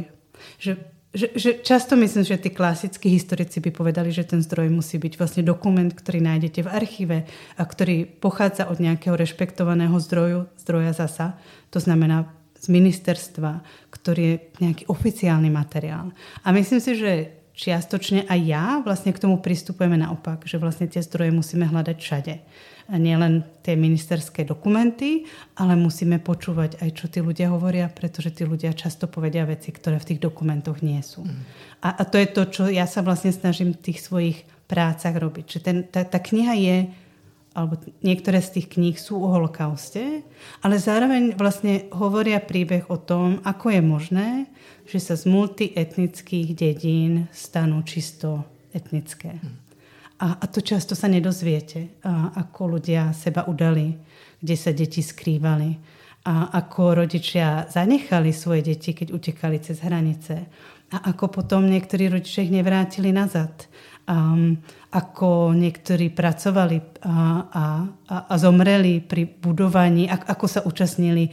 Že, 0.60 0.72
že, 1.16 1.26
že 1.34 1.50
často 1.64 1.96
myslím, 1.96 2.22
že 2.22 2.36
tí 2.36 2.52
klasickí 2.52 3.08
historici 3.08 3.64
by 3.64 3.72
povedali, 3.72 4.12
že 4.12 4.28
ten 4.28 4.44
zdroj 4.44 4.68
musí 4.68 5.00
byť 5.00 5.16
vlastne 5.16 5.42
dokument, 5.42 5.88
ktorý 5.88 6.20
nájdete 6.20 6.60
v 6.62 6.72
archíve 6.72 7.18
a 7.56 7.62
ktorý 7.64 8.04
pochádza 8.06 8.68
od 8.68 8.78
nejakého 8.78 9.16
rešpektovaného 9.16 9.96
zdroju, 9.98 10.52
zdroja 10.60 10.92
zasa. 10.92 11.40
To 11.72 11.80
znamená 11.80 12.28
z 12.60 12.70
ministerstva, 12.70 13.64
ktorý 13.88 14.22
je 14.24 14.36
nejaký 14.60 14.84
oficiálny 14.88 15.48
materiál. 15.48 16.12
A 16.44 16.52
myslím 16.52 16.80
si, 16.80 16.92
že 16.96 17.43
čiastočne 17.54 18.26
aj 18.26 18.40
ja 18.42 18.66
vlastne 18.82 19.14
k 19.14 19.22
tomu 19.22 19.38
pristupujeme 19.38 19.96
naopak, 19.96 20.42
že 20.44 20.58
vlastne 20.58 20.90
tie 20.90 21.00
zdroje 21.00 21.30
musíme 21.30 21.64
hľadať 21.70 21.96
všade 21.96 22.34
nielen 22.92 23.44
tie 23.64 23.80
ministerské 23.80 24.44
dokumenty, 24.44 25.24
ale 25.56 25.72
musíme 25.72 26.20
počúvať 26.20 26.84
aj, 26.84 26.90
čo 26.92 27.06
tí 27.08 27.24
ľudia 27.24 27.48
hovoria, 27.48 27.88
pretože 27.88 28.36
tí 28.36 28.44
ľudia 28.44 28.76
často 28.76 29.08
povedia 29.08 29.48
veci, 29.48 29.72
ktoré 29.72 29.96
v 29.96 30.08
tých 30.12 30.20
dokumentoch 30.20 30.84
nie 30.84 31.00
sú. 31.00 31.24
Mm. 31.24 31.42
A, 31.80 31.88
a 31.96 32.02
to 32.04 32.20
je 32.20 32.28
to, 32.28 32.42
čo 32.52 32.62
ja 32.68 32.84
sa 32.84 33.00
vlastne 33.00 33.32
snažím 33.32 33.72
v 33.72 33.88
tých 33.88 34.04
svojich 34.04 34.44
prácach 34.68 35.16
robiť. 35.16 35.44
Čiže 35.48 35.62
ten, 35.64 35.76
tá, 35.88 36.04
tá 36.04 36.20
kniha 36.20 36.54
je 36.60 36.76
alebo 37.54 37.78
niektoré 38.02 38.42
z 38.42 38.58
tých 38.58 38.74
kníh 38.74 38.98
sú 38.98 39.22
o 39.22 39.30
holokauste, 39.30 40.26
ale 40.60 40.76
zároveň 40.76 41.38
vlastne 41.38 41.86
hovoria 41.94 42.42
príbeh 42.42 42.90
o 42.90 42.98
tom, 42.98 43.38
ako 43.46 43.66
je 43.70 43.82
možné, 43.82 44.28
že 44.90 44.98
sa 44.98 45.14
z 45.14 45.30
multietnických 45.30 46.52
dedín 46.52 47.30
stanú 47.30 47.80
čisto 47.86 48.42
etnické. 48.74 49.38
A, 50.18 50.42
a 50.42 50.44
to 50.50 50.58
často 50.60 50.98
sa 50.98 51.06
nedozviete, 51.06 52.02
a, 52.02 52.34
ako 52.42 52.78
ľudia 52.78 53.14
seba 53.14 53.46
udali, 53.46 53.94
kde 54.42 54.56
sa 54.58 54.74
deti 54.74 55.00
skrývali 55.00 56.02
a 56.24 56.56
ako 56.56 57.04
rodičia 57.04 57.68
zanechali 57.68 58.32
svoje 58.32 58.74
deti, 58.74 58.96
keď 58.96 59.12
utekali 59.12 59.60
cez 59.60 59.84
hranice 59.84 60.48
a 60.92 61.12
ako 61.12 61.42
potom 61.42 61.68
niektorí 61.68 62.08
rodičia 62.08 62.44
ich 62.46 62.54
nevrátili 62.54 63.12
nazad. 63.12 63.68
Um, 64.04 64.60
ako 64.92 65.56
niektorí 65.56 66.12
pracovali 66.12 67.00
a, 67.02 67.16
a, 67.48 67.64
a 68.28 68.34
zomreli 68.36 69.00
pri 69.00 69.24
budovaní, 69.24 70.06
ako 70.12 70.44
sa 70.44 70.60
účastnili 70.60 71.32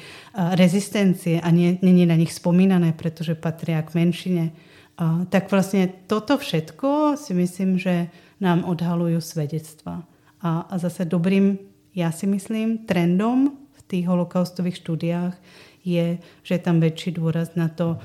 rezistencie 0.56 1.44
a 1.44 1.52
nie, 1.52 1.76
nie 1.84 2.08
na 2.08 2.16
nich 2.16 2.32
spomínané, 2.32 2.96
pretože 2.96 3.36
patria 3.36 3.84
k 3.84 4.00
menšine. 4.00 4.56
A, 4.96 5.28
tak 5.28 5.52
vlastne 5.52 5.92
toto 6.08 6.40
všetko 6.40 7.20
si 7.20 7.36
myslím, 7.36 7.76
že 7.76 8.08
nám 8.40 8.64
odhalujú 8.64 9.20
svedectva. 9.20 10.08
A, 10.40 10.66
a 10.72 10.74
zase 10.80 11.04
dobrým, 11.04 11.60
ja 11.92 12.10
si 12.16 12.24
myslím, 12.24 12.88
trendom 12.88 13.62
v 13.76 13.82
tých 13.84 14.08
holokaustových 14.08 14.80
štúdiách 14.80 15.36
je, 15.84 16.24
že 16.42 16.52
je 16.56 16.62
tam 16.64 16.80
väčší 16.80 17.20
dôraz 17.20 17.54
na 17.60 17.68
to 17.68 18.00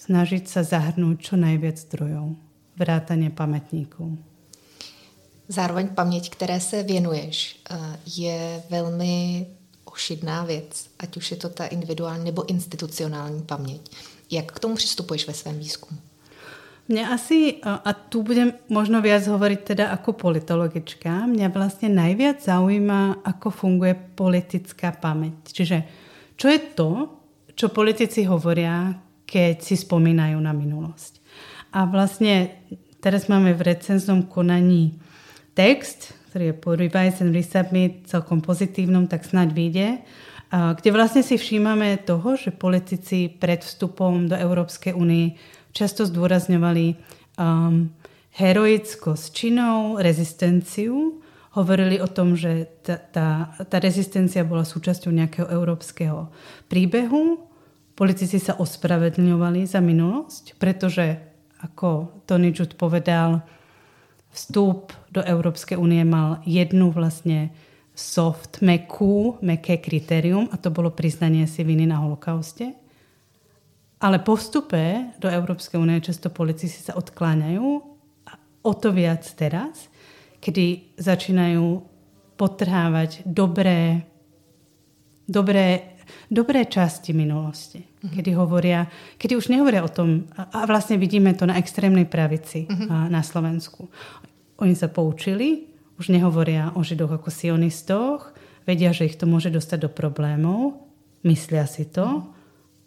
snažiť 0.00 0.48
sa 0.48 0.66
zahrnúť 0.66 1.16
čo 1.22 1.34
najviac 1.36 1.76
zdrojov. 1.76 2.47
Vrátanie 2.78 3.30
pamätníkov. 3.30 4.14
Zároveň 5.48 5.88
paměť, 5.88 6.30
které 6.30 6.60
se 6.60 6.82
věnuješ, 6.82 7.60
eh, 7.70 7.98
je 8.06 8.62
velmi 8.70 9.46
ošidná 9.84 10.44
věc, 10.44 10.86
ať 10.98 11.16
už 11.16 11.30
je 11.30 11.36
to 11.36 11.48
ta 11.48 11.66
individuální 11.66 12.24
nebo 12.24 12.48
institucionální 12.48 13.42
paměť. 13.42 13.80
Jak 14.30 14.52
k 14.52 14.58
tomu 14.58 14.74
přistupuješ 14.74 15.26
ve 15.26 15.34
svém 15.34 15.58
výzkumu? 15.58 16.00
Mňa 16.88 17.04
asi, 17.12 17.60
a 17.60 17.92
tu 17.92 18.24
budem 18.24 18.56
možno 18.72 19.04
viac 19.04 19.20
hovoriť 19.20 19.60
teda 19.60 19.92
ako 19.92 20.16
politologička, 20.24 21.28
mňa 21.28 21.52
vlastne 21.52 21.92
najviac 21.92 22.40
zaujíma, 22.40 23.28
ako 23.28 23.52
funguje 23.52 23.92
politická 24.16 24.96
pamäť. 24.96 25.52
Čiže 25.52 25.84
čo 26.40 26.48
je 26.48 26.58
to, 26.72 26.90
čo 27.52 27.68
politici 27.68 28.24
hovoria, 28.24 28.96
keď 29.28 29.60
si 29.60 29.76
spomínajú 29.76 30.40
na 30.40 30.56
minulosť. 30.56 31.17
A 31.72 31.84
vlastne 31.84 32.56
teraz 33.04 33.28
máme 33.28 33.52
v 33.52 33.74
recenznom 33.74 34.24
konaní 34.24 34.96
text, 35.52 36.16
ktorý 36.30 36.52
je 36.52 36.56
po 36.56 36.70
Revise 36.76 37.24
and 37.24 37.32
Resubmit 37.32 38.08
celkom 38.08 38.44
pozitívnom, 38.44 39.08
tak 39.08 39.24
snáď 39.24 39.48
vyjde, 39.56 39.88
kde 40.48 40.90
vlastne 40.92 41.20
si 41.20 41.36
všímame 41.36 42.00
toho, 42.08 42.36
že 42.36 42.56
politici 42.56 43.28
pred 43.28 43.60
vstupom 43.60 44.32
do 44.32 44.36
Európskej 44.36 44.96
únie 44.96 45.36
často 45.76 46.08
zdôrazňovali 46.08 46.96
um, 47.36 47.92
heroickosť 48.32 49.24
činov, 49.28 50.00
rezistenciu. 50.00 51.20
Hovorili 51.52 52.00
o 52.00 52.08
tom, 52.08 52.32
že 52.32 52.64
tá, 52.80 52.96
tá, 52.96 53.28
tá 53.60 53.76
rezistencia 53.76 54.40
bola 54.46 54.64
súčasťou 54.64 55.12
nejakého 55.12 55.48
európskeho 55.52 56.32
príbehu. 56.70 57.44
Politici 57.92 58.40
sa 58.40 58.56
ospravedlňovali 58.56 59.68
za 59.68 59.82
minulosť, 59.84 60.56
pretože, 60.56 61.27
ako 61.62 62.22
Tony 62.26 62.54
Judd 62.54 62.78
povedal, 62.78 63.42
vstup 64.30 64.94
do 65.10 65.24
Európskej 65.24 65.74
únie 65.74 66.04
mal 66.06 66.38
jednu 66.46 66.94
vlastne 66.94 67.50
soft, 67.98 68.62
mekú, 68.62 69.42
meké 69.42 69.82
kritérium 69.82 70.46
a 70.54 70.56
to 70.56 70.70
bolo 70.70 70.94
priznanie 70.94 71.50
si 71.50 71.66
viny 71.66 71.90
na 71.90 71.98
holokauste. 71.98 72.78
Ale 73.98 74.22
po 74.22 74.38
vstupe 74.38 75.10
do 75.18 75.26
Európskej 75.26 75.74
únie 75.74 75.98
často 75.98 76.30
politici 76.30 76.78
sa 76.78 76.94
odkláňajú 76.94 77.66
a 78.30 78.32
o 78.62 78.72
to 78.78 78.94
viac 78.94 79.26
teraz, 79.34 79.90
kedy 80.38 80.94
začínajú 80.94 81.82
potrhávať 82.38 83.26
dobré, 83.26 84.06
dobré, 85.26 85.97
dobré 86.30 86.64
časti 86.64 87.16
minulosti. 87.16 87.80
Uh-huh. 87.80 88.12
Kedy 88.14 88.30
hovoria, 88.34 88.86
kedy 89.16 89.36
už 89.36 89.48
nehovoria 89.52 89.84
o 89.84 89.90
tom, 89.90 90.28
a 90.34 90.64
vlastne 90.68 91.00
vidíme 91.00 91.34
to 91.34 91.48
na 91.48 91.56
extrémnej 91.56 92.04
pravici 92.04 92.66
uh-huh. 92.68 93.08
na 93.08 93.22
Slovensku. 93.24 93.88
Oni 94.58 94.74
sa 94.74 94.90
poučili, 94.90 95.70
už 95.98 96.14
nehovoria 96.14 96.72
o 96.74 96.82
židoch 96.82 97.18
ako 97.18 97.30
sionistoch, 97.30 98.34
vedia, 98.68 98.92
že 98.92 99.08
ich 99.08 99.16
to 99.16 99.24
môže 99.24 99.48
dostať 99.48 99.88
do 99.88 99.90
problémov, 99.90 100.76
myslia 101.24 101.64
si 101.64 101.88
to, 101.88 102.28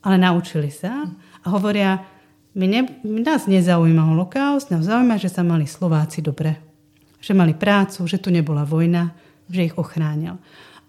ale 0.02 0.16
naučili 0.18 0.70
sa 0.70 1.10
a 1.42 1.48
hovoria, 1.50 2.02
my 2.52 2.66
ne, 2.68 2.82
nás 3.04 3.48
nezaujíma 3.48 4.12
holokaust, 4.12 4.72
nás 4.72 4.84
zaujíma, 4.84 5.16
že 5.16 5.32
sa 5.32 5.44
mali 5.44 5.64
Slováci 5.64 6.20
dobre. 6.20 6.60
Že 7.24 7.38
mali 7.38 7.54
prácu, 7.56 8.04
že 8.10 8.20
tu 8.20 8.28
nebola 8.28 8.68
vojna, 8.68 9.16
že 9.48 9.72
ich 9.72 9.76
ochránil. 9.78 10.36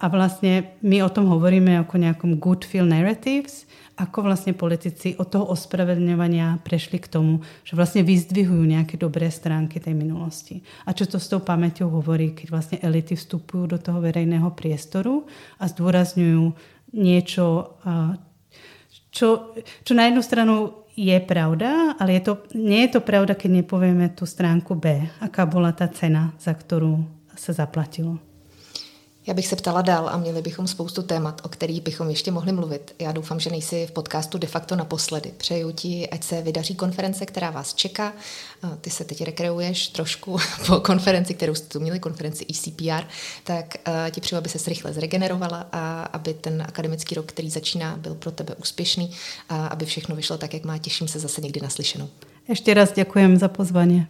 A 0.02 0.10
vlastne 0.10 0.74
my 0.82 0.98
o 1.06 1.10
tom 1.14 1.30
hovoríme 1.30 1.78
ako 1.78 1.94
nejakom 1.94 2.42
good 2.42 2.66
feel 2.66 2.82
narratives, 2.82 3.70
ako 3.94 4.26
vlastne 4.26 4.56
politici 4.56 5.14
od 5.14 5.30
toho 5.30 5.54
ospravedlňovania 5.54 6.58
prešli 6.66 6.98
k 6.98 7.06
tomu, 7.06 7.44
že 7.62 7.78
vlastne 7.78 8.02
vyzdvihujú 8.02 8.66
nejaké 8.66 8.98
dobré 8.98 9.30
stránky 9.30 9.78
tej 9.78 9.94
minulosti. 9.94 10.64
A 10.88 10.96
čo 10.96 11.06
to 11.06 11.22
s 11.22 11.30
tou 11.30 11.38
pamäťou 11.38 11.86
hovorí, 11.86 12.34
keď 12.34 12.46
vlastne 12.50 12.78
elity 12.82 13.14
vstupujú 13.14 13.70
do 13.70 13.78
toho 13.78 14.02
verejného 14.02 14.50
priestoru 14.58 15.28
a 15.62 15.70
zdôrazňujú 15.70 16.50
niečo, 16.98 17.78
čo, 19.14 19.54
čo 19.86 19.92
na 19.94 20.10
jednu 20.10 20.22
stranu 20.24 20.54
je 20.92 21.16
pravda, 21.24 21.96
ale 21.96 22.20
je 22.20 22.22
to, 22.26 22.32
nie 22.58 22.84
je 22.84 22.98
to 22.98 23.00
pravda, 23.00 23.32
keď 23.32 23.64
nepovieme 23.64 24.12
tú 24.12 24.28
stránku 24.28 24.76
B, 24.76 25.08
aká 25.20 25.48
bola 25.48 25.72
tá 25.72 25.88
cena, 25.88 26.36
za 26.36 26.52
ktorú 26.52 27.00
se 27.32 27.52
zaplatilo. 27.52 28.31
Já 29.26 29.34
bych 29.34 29.46
se 29.46 29.56
ptala 29.56 29.82
dál 29.82 30.08
a 30.08 30.16
měli 30.16 30.42
bychom 30.42 30.66
spoustu 30.66 31.02
témat, 31.02 31.40
o 31.44 31.48
kterých 31.48 31.80
bychom 31.80 32.10
ještě 32.10 32.30
mohli 32.30 32.52
mluvit. 32.52 32.94
Já 32.98 33.12
doufám, 33.12 33.40
že 33.40 33.50
nejsi 33.50 33.86
v 33.86 33.90
podcastu 33.90 34.38
de 34.38 34.46
facto 34.46 34.76
naposledy. 34.76 35.32
Přeju 35.36 35.72
ti, 35.72 36.08
ať 36.10 36.24
se 36.24 36.42
vydaří 36.42 36.74
konference, 36.74 37.26
která 37.26 37.50
vás 37.50 37.74
čeká. 37.74 38.12
Ty 38.80 38.90
se 38.90 39.04
teď 39.04 39.24
rekreuješ 39.24 39.88
trošku 39.88 40.38
po 40.66 40.80
konferenci, 40.80 41.34
kterou 41.34 41.54
jste 41.54 41.68
tu 41.68 41.80
měli, 41.80 42.00
konferenci 42.00 42.46
ECPR, 42.50 43.04
tak 43.44 43.76
ti 44.10 44.20
přeju, 44.20 44.38
aby 44.38 44.48
se 44.48 44.70
rychle 44.70 44.92
zregenerovala 44.92 45.68
a 45.72 46.02
aby 46.02 46.34
ten 46.34 46.62
akademický 46.68 47.14
rok, 47.14 47.26
který 47.26 47.50
začíná, 47.50 47.96
byl 47.96 48.14
pro 48.14 48.30
tebe 48.30 48.54
úspěšný 48.54 49.10
a 49.48 49.66
aby 49.66 49.86
všechno 49.86 50.16
vyšlo 50.16 50.38
tak, 50.38 50.54
jak 50.54 50.64
má. 50.64 50.78
Těším 50.78 51.08
se 51.08 51.18
zase 51.18 51.40
někdy 51.40 51.60
naslyšenou. 51.60 52.08
Ještě 52.48 52.74
raz 52.74 52.92
děkujem 52.92 53.36
za 53.36 53.48
pozvání. 53.48 54.06